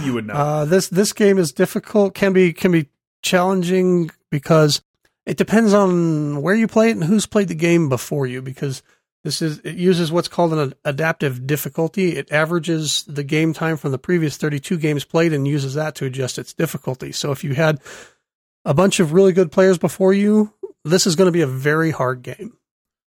[0.02, 0.34] You would know.
[0.34, 2.12] Uh, this this game is difficult.
[2.12, 2.88] Can be can be
[3.22, 4.82] challenging because
[5.26, 8.42] it depends on where you play it and who's played the game before you.
[8.42, 8.82] Because
[9.22, 12.16] this is it uses what's called an adaptive difficulty.
[12.16, 16.04] It averages the game time from the previous 32 games played and uses that to
[16.04, 17.12] adjust its difficulty.
[17.12, 17.80] So if you had
[18.64, 20.52] a bunch of really good players before you,
[20.84, 22.56] this is going to be a very hard game.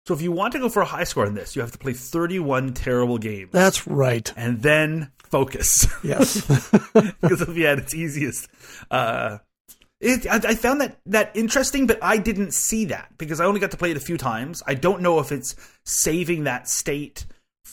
[0.06, 1.78] so if you want to go for a high score in this, you have to
[1.78, 3.50] play 31 terrible games.
[3.52, 4.32] That's right.
[4.36, 5.86] and then focus.
[6.02, 6.40] Yes.
[6.94, 8.48] because if you had its easiest.
[8.90, 9.38] Uh,
[10.00, 13.60] it, I, I found that that interesting, but I didn't see that because I only
[13.60, 14.62] got to play it a few times.
[14.66, 17.26] I don't know if it's saving that state.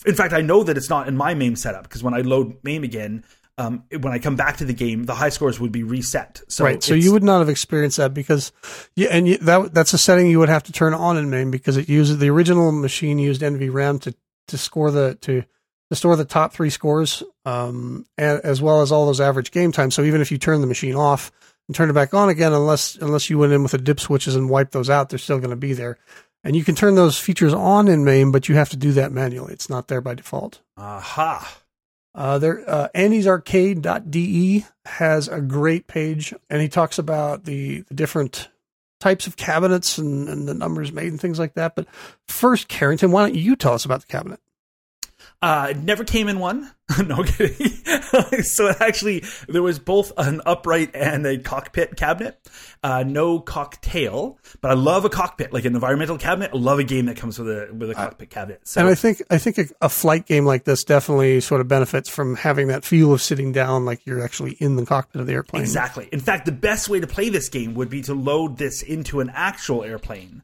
[0.05, 2.57] In fact, I know that it's not in my MAME setup because when I load
[2.63, 3.23] MAME again,
[3.57, 6.41] um, when I come back to the game, the high scores would be reset.
[6.47, 6.81] So right.
[6.83, 8.51] So you would not have experienced that because,
[8.95, 11.51] yeah, and you, that that's a setting you would have to turn on in MAME
[11.51, 14.15] because it uses the original machine used NVRAM to
[14.49, 15.43] to score the to
[15.89, 19.71] to store the top three scores, um, and, as well as all those average game
[19.71, 19.95] times.
[19.95, 21.31] So even if you turn the machine off
[21.67, 24.35] and turn it back on again, unless unless you went in with the dip switches
[24.35, 25.97] and wiped those out, they're still going to be there.
[26.43, 29.11] And you can turn those features on in MAME, but you have to do that
[29.11, 29.53] manually.
[29.53, 30.59] It's not there by default.
[30.77, 31.57] aha.
[32.17, 38.49] Uh, there, uh, Andy'sArcade.de has a great page, and he talks about the, the different
[38.99, 41.75] types of cabinets and, and the numbers made and things like that.
[41.75, 41.86] But
[42.27, 44.39] first, Carrington, why don't you tell us about the cabinet?
[45.41, 46.71] Uh, it never came in one.
[47.05, 47.67] no kidding.
[48.43, 52.39] so actually, there was both an upright and a cockpit cabinet.
[52.81, 56.51] Uh, no cocktail, but I love a cockpit, like an environmental cabinet.
[56.53, 58.67] I love a game that comes with a with a cockpit cabinet.
[58.67, 61.67] So And I think I think a, a flight game like this definitely sort of
[61.67, 65.27] benefits from having that feel of sitting down, like you're actually in the cockpit of
[65.27, 65.61] the airplane.
[65.61, 66.07] exactly.
[66.11, 69.19] In fact, the best way to play this game would be to load this into
[69.19, 70.41] an actual airplane,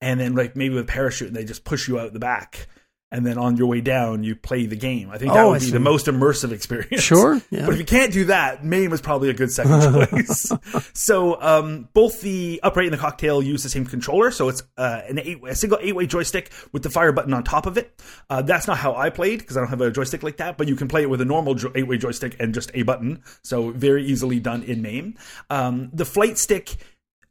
[0.00, 2.66] and then like maybe with a parachute, and they just push you out the back.
[3.12, 5.10] And then on your way down, you play the game.
[5.10, 5.70] I think that Oh, would I be see.
[5.70, 7.02] the most immersive experience.
[7.04, 7.64] Sure, yeah.
[7.64, 10.50] But if you can't do that, MAME is probably a good second choice.
[10.92, 14.32] so um, both the upright and the cocktail use the same controller.
[14.32, 17.66] So it's uh, an eight, a single eight-way joystick with the fire button on top
[17.66, 17.94] of it.
[18.28, 20.58] Uh, that's not how I played because I don't have a joystick like that.
[20.58, 23.22] But you can play it with a normal jo- eight-way joystick and just a button.
[23.44, 25.16] So very easily done in MAME.
[25.48, 26.74] Um, the flight stick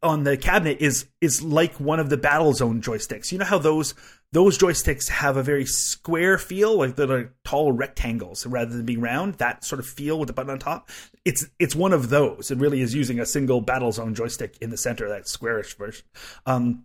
[0.01, 3.31] on the cabinet is is like one of the Battlezone joysticks.
[3.31, 3.93] You know how those
[4.35, 8.99] those joysticks have a very square feel, like they're like tall rectangles rather than being
[8.99, 9.35] round.
[9.35, 10.89] That sort of feel with the button on top.
[11.23, 12.51] It's it's one of those.
[12.51, 16.05] It really is using a single Battlezone joystick in the center, that squarish version.
[16.45, 16.83] Um,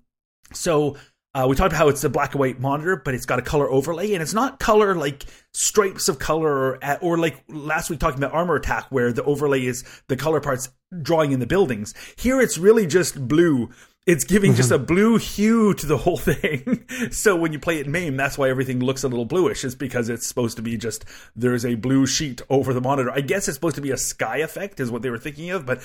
[0.52, 0.96] so
[1.34, 3.42] uh, we talked about how it's a black and white monitor, but it's got a
[3.42, 7.98] color overlay, and it's not color like stripes of color, or, or like last week
[7.98, 10.68] talking about Armor Attack, where the overlay is the color parts
[11.02, 11.94] drawing in the buildings.
[12.16, 13.70] Here, it's really just blue.
[14.06, 16.86] It's giving just a blue hue to the whole thing.
[17.10, 19.64] so when you play it in MAME, that's why everything looks a little bluish.
[19.64, 21.04] Is because it's supposed to be just
[21.36, 23.10] there's a blue sheet over the monitor.
[23.10, 25.66] I guess it's supposed to be a sky effect, is what they were thinking of,
[25.66, 25.82] but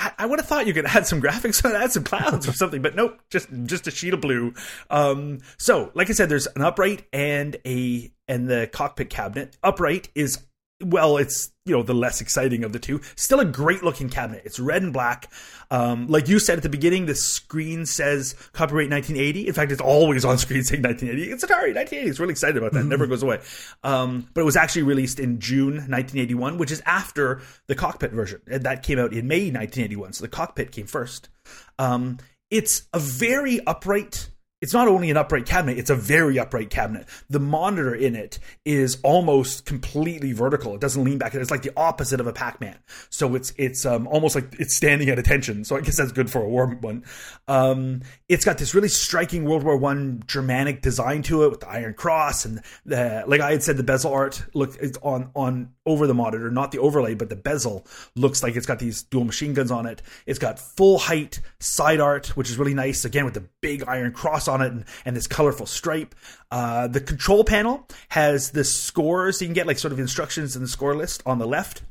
[0.00, 2.80] I, I would have thought you could add some graphics, add some clouds or something,
[2.80, 4.54] but nope, just just a sheet of blue.
[4.88, 9.56] Um, so, like I said, there's an upright and a and the cockpit cabinet.
[9.62, 10.38] Upright is
[10.82, 13.00] well, it's you know the less exciting of the two.
[13.16, 14.42] Still a great looking cabinet.
[14.44, 15.30] It's red and black.
[15.70, 19.46] Um, like you said at the beginning, the screen says copyright 1980.
[19.46, 21.32] In fact, it's always on screen saying 1980.
[21.32, 22.08] It's Atari 1980.
[22.08, 22.84] It's really excited about that.
[22.84, 23.40] Never goes away.
[23.84, 28.40] Um, but it was actually released in June 1981, which is after the cockpit version.
[28.50, 30.14] And that came out in May 1981.
[30.14, 31.28] So the cockpit came first.
[31.78, 32.18] Um,
[32.50, 37.06] it's a very upright it's not only an upright cabinet, it's a very upright cabinet.
[37.30, 40.74] The monitor in it is almost completely vertical.
[40.74, 41.34] It doesn't lean back.
[41.34, 42.78] It's like the opposite of a Pac-Man.
[43.08, 45.64] So it's it's um, almost like it's standing at attention.
[45.64, 47.04] So I guess that's good for a war one.
[47.48, 51.68] Um, it's got this really striking World War One Germanic design to it with the
[51.68, 56.06] Iron Cross and the like I had said the bezel art look on on over
[56.06, 59.54] the monitor, not the overlay, but the bezel looks like it's got these dual machine
[59.54, 60.02] guns on it.
[60.26, 63.06] It's got full height side art, which is really nice.
[63.06, 66.14] Again with the big Iron Cross on it and, and this colorful stripe.
[66.50, 70.62] Uh, the control panel has the scores you can get, like sort of instructions in
[70.62, 71.82] the score list on the left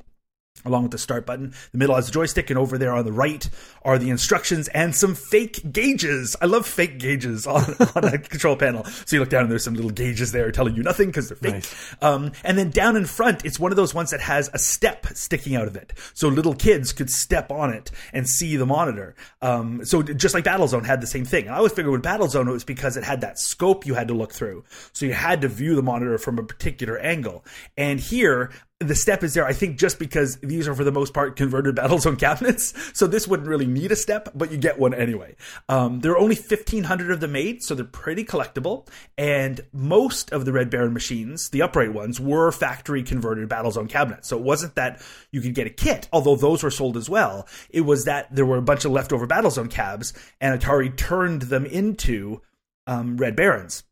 [0.65, 1.53] along with the start button.
[1.71, 3.49] The middle has a joystick, and over there on the right
[3.83, 6.35] are the instructions and some fake gauges.
[6.41, 7.63] I love fake gauges on,
[7.95, 8.83] on a control panel.
[8.83, 11.37] So you look down and there's some little gauges there telling you nothing because they're
[11.37, 11.53] fake.
[11.53, 11.95] Nice.
[12.01, 15.07] Um, and then down in front, it's one of those ones that has a step
[15.13, 15.93] sticking out of it.
[16.13, 19.15] So little kids could step on it and see the monitor.
[19.41, 21.45] Um, so just like Battlezone had the same thing.
[21.45, 24.07] And I always figured with Battlezone it was because it had that scope you had
[24.09, 24.63] to look through.
[24.93, 27.45] So you had to view the monitor from a particular angle.
[27.77, 31.13] And here, the step is there, I think, just because these are for the most
[31.13, 32.73] part converted Battlezone cabinets.
[32.97, 35.35] So this wouldn't really need a step, but you get one anyway.
[35.67, 38.87] Um, there are only 1,500 of them made, so they're pretty collectible.
[39.17, 44.29] And most of the Red Baron machines, the upright ones, were factory converted Battlezone cabinets.
[44.29, 47.47] So it wasn't that you could get a kit, although those were sold as well.
[47.69, 51.65] It was that there were a bunch of leftover Battlezone cabs, and Atari turned them
[51.65, 52.41] into
[52.87, 53.83] um, Red Barons.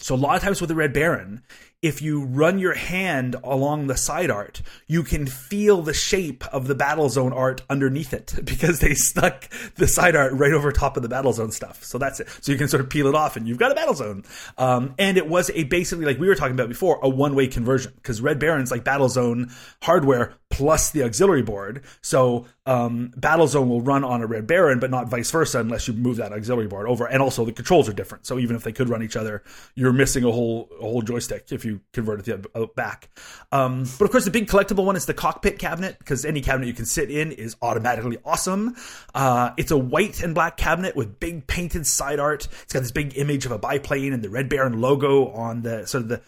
[0.00, 1.42] So a lot of times with the Red Baron,
[1.82, 6.66] if you run your hand along the side art, you can feel the shape of
[6.66, 11.02] the Battlezone art underneath it because they stuck the side art right over top of
[11.02, 11.82] the Battlezone stuff.
[11.82, 12.28] So that's it.
[12.42, 14.26] So you can sort of peel it off and you've got a Battlezone.
[14.58, 17.46] Um, and it was a basically, like we were talking about before, a one way
[17.46, 19.50] conversion because Red Baron's like Battlezone
[19.82, 21.82] hardware plus the auxiliary board.
[22.02, 25.94] So um, Battlezone will run on a Red Baron, but not vice versa unless you
[25.94, 27.06] move that auxiliary board over.
[27.06, 28.26] And also the controls are different.
[28.26, 29.42] So even if they could run each other,
[29.74, 33.08] you're missing a whole a whole joystick if you convert it the back.
[33.52, 36.66] Um, but of course, the big collectible one is the cockpit cabinet because any cabinet
[36.66, 38.76] you can sit in is automatically awesome.
[39.14, 42.48] Uh, it's a white and black cabinet with big painted side art.
[42.62, 45.86] It's got this big image of a biplane and the Red Baron logo on the
[45.86, 46.22] sort of the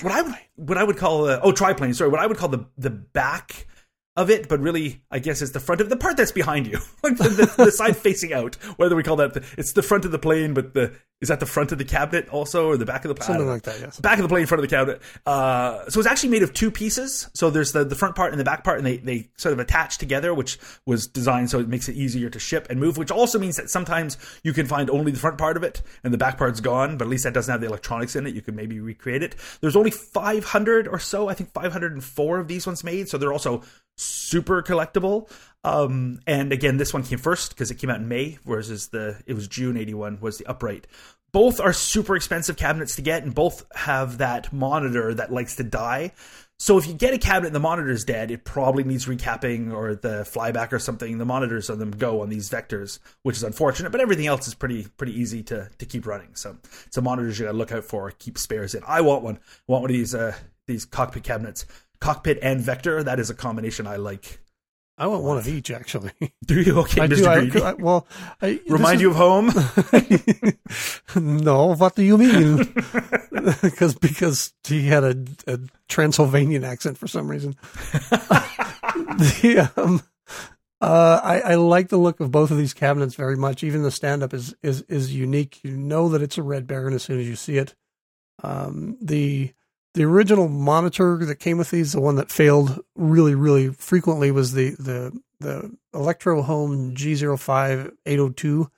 [0.00, 1.94] what I would what I would call the, oh triplane.
[1.94, 3.66] Sorry, what I would call the the back
[4.16, 6.78] of it, but really, I guess it's the front of the part that's behind you,
[7.02, 8.56] like the, the, the, side facing out.
[8.76, 11.38] Whether we call that, the, it's the front of the plane, but the is that
[11.38, 13.26] the front of the cabinet also, or the back of the plane?
[13.28, 14.00] Something like that, yes.
[14.00, 15.00] Back of the plane, front of the cabinet.
[15.24, 17.30] Uh, so it's actually made of two pieces.
[17.32, 19.60] So there's the, the front part and the back part, and they, they sort of
[19.60, 23.12] attach together, which was designed so it makes it easier to ship and move, which
[23.12, 26.18] also means that sometimes you can find only the front part of it and the
[26.18, 28.34] back part's gone, but at least that doesn't have the electronics in it.
[28.34, 29.36] You can maybe recreate it.
[29.60, 33.62] There's only 500 or so, I think 504 of these ones made, so they're also
[33.96, 35.30] super collectible.
[35.64, 39.22] Um, and again, this one came first because it came out in May, whereas the
[39.26, 40.86] it was June '81 was the upright.
[41.32, 45.62] Both are super expensive cabinets to get, and both have that monitor that likes to
[45.62, 46.12] die.
[46.58, 49.96] So if you get a cabinet and the monitor's dead, it probably needs recapping or
[49.96, 51.18] the flyback or something.
[51.18, 54.54] The monitors on them go on these vectors, which is unfortunate, but everything else is
[54.54, 56.34] pretty pretty easy to to keep running.
[56.34, 58.82] So it's a monitors you gotta look out for, keep spares in.
[58.86, 59.36] I want one.
[59.36, 61.66] I want one of these uh, these cockpit cabinets,
[62.00, 63.02] cockpit and vector.
[63.02, 64.41] That is a combination I like.
[64.98, 66.12] I want one of each, actually.
[66.44, 66.78] Do you?
[66.80, 67.52] Okay, I Mr.
[67.52, 68.06] Do, I, I, well,
[68.40, 69.46] I, remind you of home?
[71.42, 72.56] no, what do you mean?
[73.62, 77.56] because because he had a, a, Transylvanian accent for some reason.
[77.82, 80.02] the, um,
[80.80, 83.64] uh, I, I like the look of both of these cabinets very much.
[83.64, 85.60] Even the stand up is, is is unique.
[85.62, 87.74] You know that it's a Red Baron as soon as you see it.
[88.42, 89.52] Um, the
[89.94, 94.52] the original monitor that came with these, the one that failed really, really frequently, was
[94.52, 98.70] the the the Electrohome G05 802.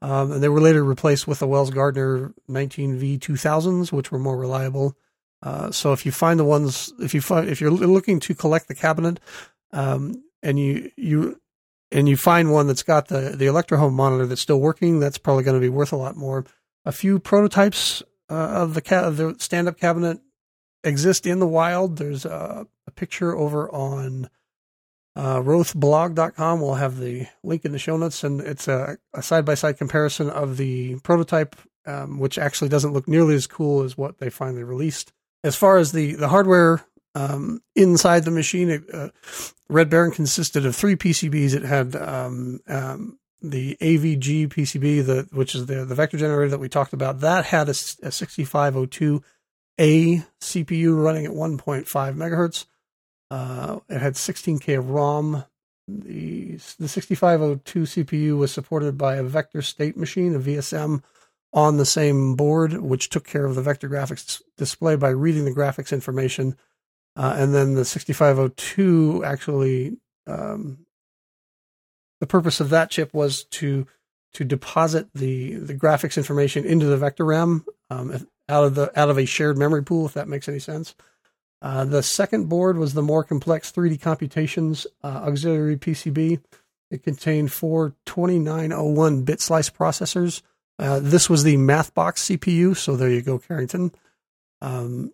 [0.00, 4.96] Um, and they were later replaced with the Wells Gardner 19V2000s, which were more reliable.
[5.42, 8.68] Uh, so if you find the ones, if you find if you're looking to collect
[8.68, 9.20] the cabinet,
[9.72, 11.40] um, and you you
[11.92, 15.44] and you find one that's got the the Electrohome monitor that's still working, that's probably
[15.44, 16.44] going to be worth a lot more.
[16.86, 20.20] A few prototypes uh, of the ca- of the stand up cabinet
[20.84, 21.96] exist in the wild.
[21.96, 24.28] There's a, a picture over on
[25.16, 26.60] uh, rothblog.com.
[26.60, 30.30] We'll have the link in the show notes, and it's a side by side comparison
[30.30, 34.64] of the prototype, um, which actually doesn't look nearly as cool as what they finally
[34.64, 35.12] released.
[35.42, 39.10] As far as the, the hardware um, inside the machine, uh,
[39.68, 41.54] Red Baron consisted of three PCBs.
[41.54, 46.60] It had um, um the AVG PCB, the, which is the, the vector generator that
[46.60, 47.20] we talked about.
[47.20, 49.22] That had a, a 6502
[49.78, 52.66] a CPU running at 1.5 megahertz.
[53.30, 55.44] Uh, it had 16K of ROM.
[55.86, 61.02] The, the 6502 CPU was supported by a vector state machine, a VSM,
[61.52, 65.52] on the same board, which took care of the vector graphics display by reading the
[65.52, 66.56] graphics information.
[67.16, 69.96] Uh, and then the 6502 actually,
[70.26, 70.84] um,
[72.20, 73.86] the purpose of that chip was to
[74.32, 79.10] to deposit the the graphics information into the vector RAM um, out of the out
[79.10, 80.94] of a shared memory pool, if that makes any sense.
[81.62, 86.40] Uh, the second board was the more complex 3D computations uh, auxiliary PCB.
[86.90, 90.42] It contained four 2901 bit slice processors.
[90.78, 93.92] Uh, this was the MathBox CPU, so there you go, Carrington.
[94.60, 95.12] Um,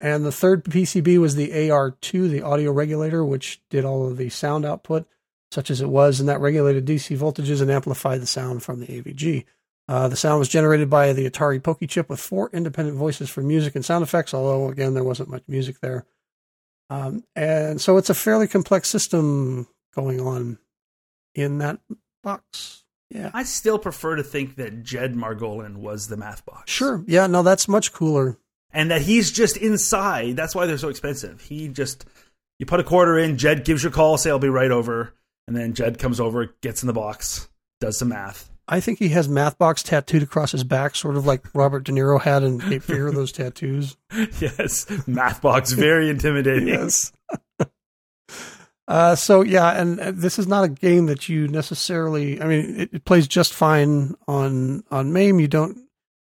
[0.00, 4.28] and the third PCB was the AR2, the audio regulator, which did all of the
[4.28, 5.06] sound output,
[5.50, 8.86] such as it was, and that regulated DC voltages and amplified the sound from the
[8.86, 9.44] AVG.
[9.88, 13.40] Uh, the sound was generated by the Atari POKEY chip with four independent voices for
[13.40, 16.04] music and sound effects, although, again, there wasn't much music there.
[16.90, 20.58] Um, and so it's a fairly complex system going on
[21.34, 21.80] in that
[22.22, 22.84] box.
[23.10, 23.30] Yeah.
[23.32, 26.70] I still prefer to think that Jed Margolin was the math box.
[26.70, 27.02] Sure.
[27.06, 28.36] Yeah, no, that's much cooler.
[28.70, 30.36] And that he's just inside.
[30.36, 31.40] That's why they're so expensive.
[31.40, 32.04] He just,
[32.58, 35.14] you put a quarter in, Jed gives you a call, say, I'll be right over.
[35.46, 37.48] And then Jed comes over, gets in the box,
[37.80, 38.50] does some math.
[38.68, 42.20] I think he has Mathbox tattooed across his back, sort of like Robert De Niro
[42.20, 43.96] had in Cape Fear, those tattoos.
[44.12, 46.68] yes, Mathbox, very intimidating.
[46.68, 47.12] yes.
[48.86, 52.40] Uh, so yeah, and this is not a game that you necessarily.
[52.40, 55.40] I mean, it, it, plays just fine on on MAME.
[55.40, 55.78] You don't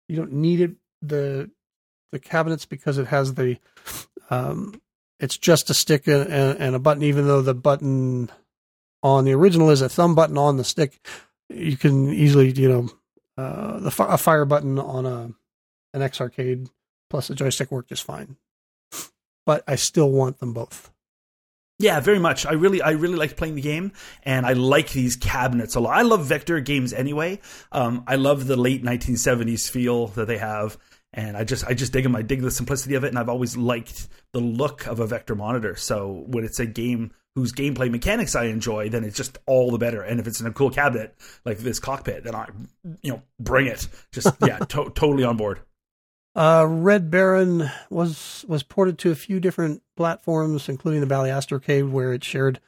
[0.07, 0.71] you don't need it
[1.01, 1.49] the
[2.11, 3.57] the cabinets because it has the
[4.29, 4.81] um,
[5.19, 7.03] it's just a stick and, and, a button.
[7.03, 8.29] Even though the button
[9.01, 10.99] on the original is a thumb button on the stick,
[11.49, 12.89] you can easily you know
[13.37, 15.31] uh, the a fire button on a
[15.93, 16.69] an X arcade
[17.09, 18.37] plus the joystick work just fine.
[19.45, 20.91] But I still want them both.
[21.79, 22.45] Yeah, very much.
[22.45, 23.91] I really, I really like playing the game,
[24.23, 25.95] and I like these cabinets a lot.
[25.95, 27.39] I love vector games anyway.
[27.71, 30.77] Um, I love the late 1970s feel that they have,
[31.13, 32.15] and I just, I just dig them.
[32.15, 35.35] I dig the simplicity of it, and I've always liked the look of a vector
[35.35, 35.75] monitor.
[35.75, 39.77] So when it's a game whose gameplay mechanics I enjoy, then it's just all the
[39.77, 40.01] better.
[40.01, 41.15] And if it's in a cool cabinet
[41.45, 42.47] like this cockpit, then I,
[43.03, 43.87] you know, bring it.
[44.11, 45.59] Just yeah, to- totally on board.
[46.35, 51.85] Uh, Red Baron was was ported to a few different platforms, including the Bally Arcade,
[51.85, 52.59] where it shared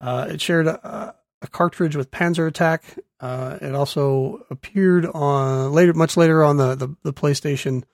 [0.00, 2.98] uh, it shared a, a, cartridge with Panzer Attack.
[3.20, 7.84] Uh, it also appeared on later, much later on the the, the PlayStation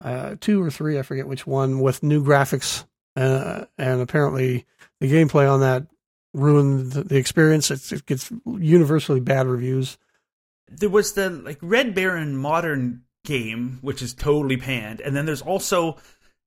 [0.00, 2.84] uh, two or three, I forget which one, with new graphics,
[3.16, 4.66] uh, and apparently
[5.00, 5.86] the gameplay on that
[6.34, 7.70] ruined the, experience.
[7.70, 9.98] It, it gets universally bad reviews.
[10.68, 15.42] There was the like Red Baron modern game, which is totally panned, and then there's
[15.42, 15.96] also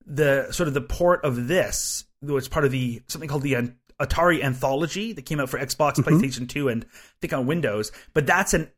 [0.06, 3.72] the sort of the port of this, which is part of the something called the
[4.00, 6.10] Atari Anthology that came out for Xbox, mm-hmm.
[6.16, 7.92] PlayStation 2, and I think on Windows.
[8.14, 8.70] But that's an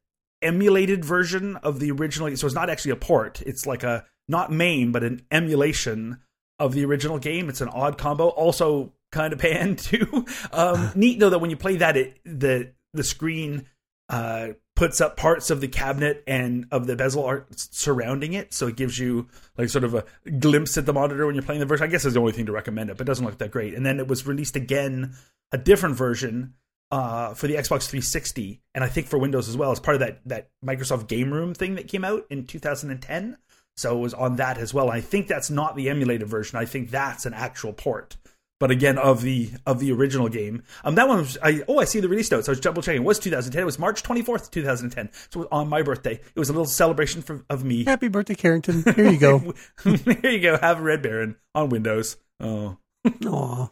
[0.42, 2.36] emulated version of the original.
[2.38, 3.42] So it's not actually a port.
[3.42, 6.20] It's like a not MAME, but an emulation
[6.62, 7.50] of the original game.
[7.50, 8.28] It's an odd combo.
[8.28, 10.26] Also kind of panned too.
[10.54, 13.66] Um, neat though that when you play that, it the the screen
[14.10, 18.68] uh, puts up parts of the cabinet and of the bezel art surrounding it, so
[18.68, 20.06] it gives you like sort of a
[20.40, 21.86] glimpse at the monitor when you're playing the version.
[21.86, 23.74] I guess is the only thing to recommend it, but it doesn't look that great.
[23.74, 25.16] And then it was released again,
[25.52, 26.54] a different version
[26.92, 30.02] uh, for the Xbox 360, and I think for Windows as well, as part of
[30.02, 33.38] that that Microsoft Game Room thing that came out in 2010.
[33.78, 34.90] So it was on that as well.
[34.90, 36.58] I think that's not the emulated version.
[36.60, 38.18] I think that's an actual port
[38.62, 40.62] but again of the of the original game.
[40.84, 42.48] Um, that one was I oh I see the release notes.
[42.48, 43.02] I was double checking.
[43.02, 43.60] It was 2010.
[43.60, 45.10] It was March 24th, 2010.
[45.12, 47.84] So it was on my birthday, it was a little celebration for, of me.
[47.84, 48.84] Happy birthday, Carrington!
[48.96, 49.40] Here you go.
[49.84, 50.58] Here you go.
[50.62, 52.18] Have a Red Baron on Windows.
[52.40, 52.78] Oh,
[53.26, 53.72] Aw.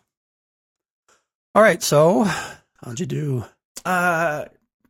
[1.56, 1.84] All right.
[1.84, 3.46] So how'd you do?
[3.86, 4.46] Uh,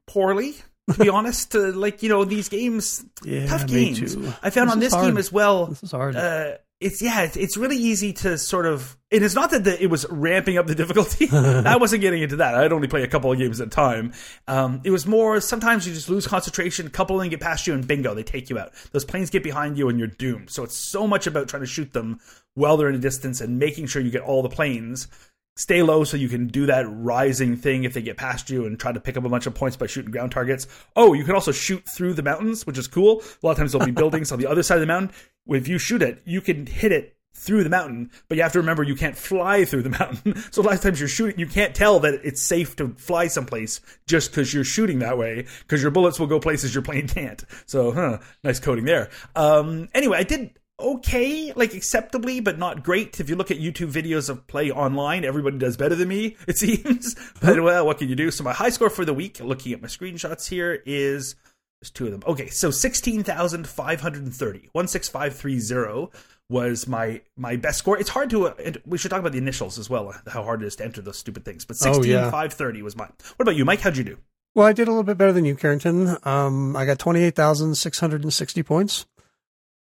[0.07, 0.55] poorly.
[0.93, 4.15] To be honest, uh, like you know these games, yeah, tough games.
[4.41, 5.67] I found this on this game as well.
[5.67, 6.15] This is hard.
[6.15, 8.95] Uh, it's yeah, it's, it's really easy to sort of.
[9.11, 11.27] And it's not that the, it was ramping up the difficulty.
[11.31, 12.55] I wasn't getting into that.
[12.55, 14.13] I'd only play a couple of games at a time.
[14.47, 17.67] Um, it was more sometimes you just lose concentration, a couple of them get past
[17.67, 18.71] you, and bingo, they take you out.
[18.91, 20.51] Those planes get behind you, and you're doomed.
[20.51, 22.19] So it's so much about trying to shoot them
[22.53, 25.07] while they're in a distance and making sure you get all the planes
[25.55, 28.79] stay low so you can do that rising thing if they get past you and
[28.79, 30.67] try to pick up a bunch of points by shooting ground targets.
[30.95, 33.21] Oh, you can also shoot through the mountains, which is cool.
[33.21, 35.15] A lot of times there'll be buildings on the other side of the mountain.
[35.47, 38.59] If you shoot it, you can hit it through the mountain, but you have to
[38.59, 40.35] remember you can't fly through the mountain.
[40.51, 43.27] So a lot of times you're shooting, you can't tell that it's safe to fly
[43.27, 47.07] someplace just because you're shooting that way, because your bullets will go places your plane
[47.07, 47.43] can't.
[47.65, 49.09] So, huh, nice coding there.
[49.35, 53.19] Um, anyway, I did okay, like acceptably, but not great.
[53.19, 56.57] If you look at YouTube videos of play online, everybody does better than me, it
[56.57, 57.15] seems.
[57.41, 58.31] but well, what can you do?
[58.31, 61.35] So my high score for the week, looking at my screenshots here, is
[61.81, 62.23] There's two of them.
[62.27, 64.69] Okay, so 16,530.
[64.73, 66.07] 16530
[66.49, 67.97] was my my best score.
[67.99, 68.47] It's hard to.
[68.47, 70.13] Uh, we should talk about the initials as well.
[70.27, 71.63] How hard it is to enter those stupid things.
[71.65, 72.31] But Oh, sixteen yeah.
[72.31, 73.13] five thirty was mine.
[73.35, 73.81] What about you, Mike?
[73.81, 74.17] How'd you do?
[74.55, 76.17] Well, I did a little bit better than you, Carrington.
[76.23, 79.05] Um, I got 28,660 points,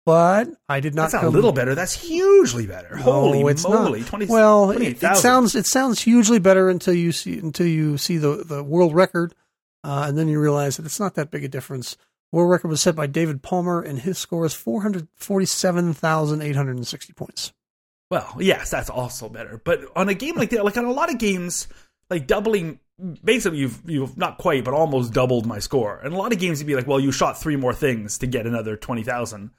[0.08, 1.76] but I did not That's a little better.
[1.76, 2.96] That's hugely better.
[2.96, 4.00] Holy it's moly!
[4.00, 4.08] not.
[4.08, 8.18] 20, well, it, it sounds it sounds hugely better until you see until you see
[8.18, 9.36] the the world record,
[9.84, 11.98] uh, and then you realize that it's not that big a difference.
[12.32, 17.52] World record was set by David Palmer, and his score is 447,860 points.
[18.10, 19.60] Well, yes, that's also better.
[19.62, 21.68] But on a game like that, like on a lot of games,
[22.10, 22.80] like doubling,
[23.26, 26.00] basically you've you've not quite, but almost doubled my score.
[26.02, 28.28] And a lot of games you'd be like, well, you shot three more things to
[28.28, 29.52] get another twenty thousand.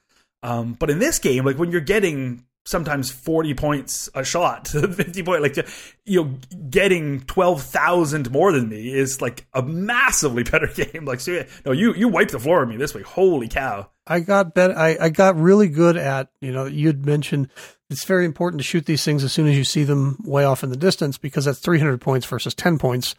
[0.43, 5.23] Um, but in this game, like when you're getting sometimes forty points a shot, fifty
[5.23, 5.57] point, like
[6.05, 6.37] you know,
[6.69, 11.05] getting twelve thousand more than me is like a massively better game.
[11.05, 13.05] Like, so, no, you you wiped the floor with me this week.
[13.05, 13.89] Holy cow!
[14.07, 17.49] I got bet I, I got really good at you know you'd mentioned
[17.89, 20.63] it's very important to shoot these things as soon as you see them way off
[20.63, 23.15] in the distance because that's 300 points versus 10 points.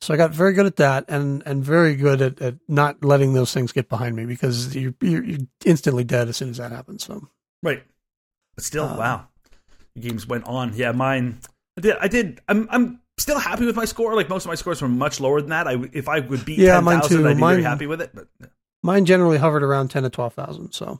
[0.00, 3.34] So I got very good at that and and very good at, at not letting
[3.34, 6.72] those things get behind me because you're, you're you're instantly dead as soon as that
[6.72, 7.04] happens.
[7.04, 7.28] So
[7.62, 7.82] Right.
[8.54, 9.26] But still, Um, wow.
[9.94, 10.72] The games went on.
[10.74, 11.38] Yeah, mine.
[11.76, 11.96] I did.
[12.00, 12.40] I did.
[12.48, 12.68] I'm.
[12.70, 14.14] I'm still happy with my score.
[14.16, 15.68] Like most of my scores were much lower than that.
[15.68, 17.26] I if I would beat Yeah, ten mine too.
[17.28, 18.10] I'd be Mine- very happy with it.
[18.14, 18.28] But
[18.82, 20.72] mine generally hovered around 10 to 12,000.
[20.72, 20.96] So Yeah.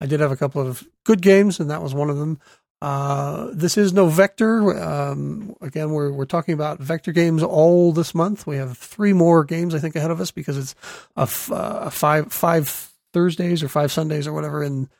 [0.00, 2.38] I did have a couple of good games and that was one of them.
[2.82, 4.78] Uh, this is no vector.
[4.78, 8.46] Um, again, we're we're talking about vector games all this month.
[8.46, 10.74] We have three more games I think ahead of us because it's
[11.16, 14.90] a, f- uh, a five five Thursdays or five Sundays or whatever in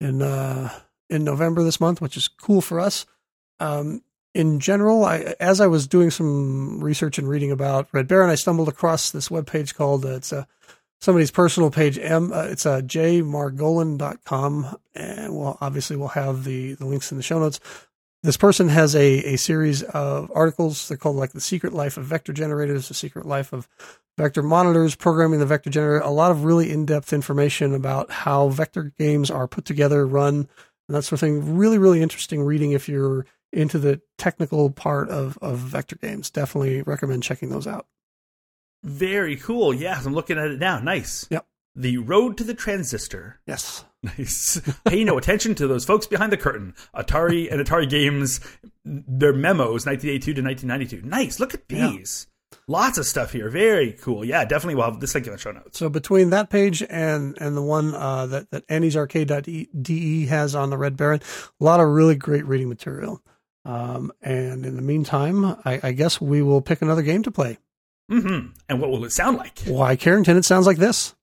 [0.00, 0.72] in uh,
[1.10, 3.04] in November this month, which is cool for us.
[3.60, 4.02] Um,
[4.34, 8.36] in general, I as I was doing some research and reading about Red Baron, I
[8.36, 10.46] stumbled across this webpage called uh, it's a
[11.00, 11.98] somebody's personal page.
[11.98, 17.22] M uh, it's a jmargolin.com, and well, obviously we'll have the the links in the
[17.22, 17.60] show notes.
[18.22, 20.88] This person has a a series of articles.
[20.88, 23.68] They're called like the Secret Life of Vector Generators, the Secret Life of
[24.16, 26.04] Vector Monitors, Programming the Vector Generator.
[26.04, 30.34] A lot of really in depth information about how vector games are put together, run,
[30.88, 31.56] and that sort of thing.
[31.56, 36.30] Really, really interesting reading if you're into the technical part of of vector games.
[36.30, 37.86] Definitely recommend checking those out.
[38.82, 39.74] Very cool.
[39.74, 40.78] Yeah, I'm looking at it now.
[40.80, 41.26] Nice.
[41.30, 41.46] Yep.
[41.76, 43.40] The road to the transistor.
[43.46, 43.84] Yes.
[44.00, 44.60] Nice.
[44.86, 46.72] Pay no attention to those folks behind the curtain.
[46.94, 48.38] Atari and Atari Games,
[48.84, 51.02] their memos, 1982 to 1992.
[51.04, 51.40] Nice.
[51.40, 51.90] Look at Yeah.
[51.90, 52.28] these.
[52.68, 53.50] Lots of stuff here.
[53.50, 54.24] Very cool.
[54.24, 54.76] Yeah, definitely.
[54.76, 55.80] We'll have this link in the show notes.
[55.80, 60.78] So between that page and and the one uh, that that Andy'sArcade.de has on the
[60.78, 61.20] Red Baron,
[61.60, 63.20] a lot of really great reading material.
[63.64, 67.58] Um, and in the meantime, I, I guess we will pick another game to play.
[68.08, 68.38] Hmm
[68.68, 69.58] And what will it sound like?
[69.66, 70.36] Why, Carrington?
[70.36, 71.14] It sounds like this.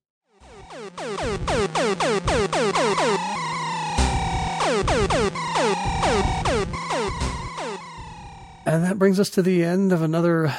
[8.67, 10.53] And that brings us to the end of another.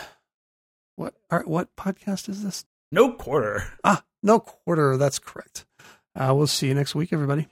[0.94, 2.64] What are, what podcast is this?
[2.92, 3.64] No quarter.
[3.84, 4.96] Ah, no quarter.
[4.96, 5.66] That's correct.
[6.14, 7.48] Uh, we'll see you next week, everybody.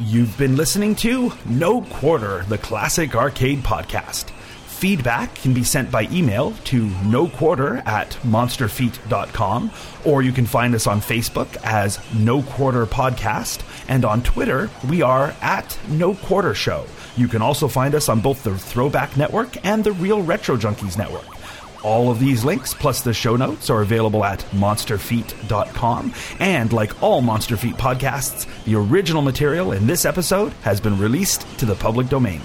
[0.00, 4.30] You've been listening to No Quarter, the classic arcade podcast.
[4.30, 9.70] Feedback can be sent by email to no quarter at monsterfeet.com,
[10.04, 15.00] or you can find us on Facebook as No Quarter Podcast, and on Twitter, we
[15.02, 16.86] are at No Quarter Show.
[17.16, 20.98] You can also find us on both the Throwback Network and the Real Retro Junkies
[20.98, 21.26] Network.
[21.82, 26.14] All of these links, plus the show notes, are available at monsterfeet.com.
[26.38, 31.46] And like all Monster Feet podcasts, the original material in this episode has been released
[31.58, 32.40] to the public domain.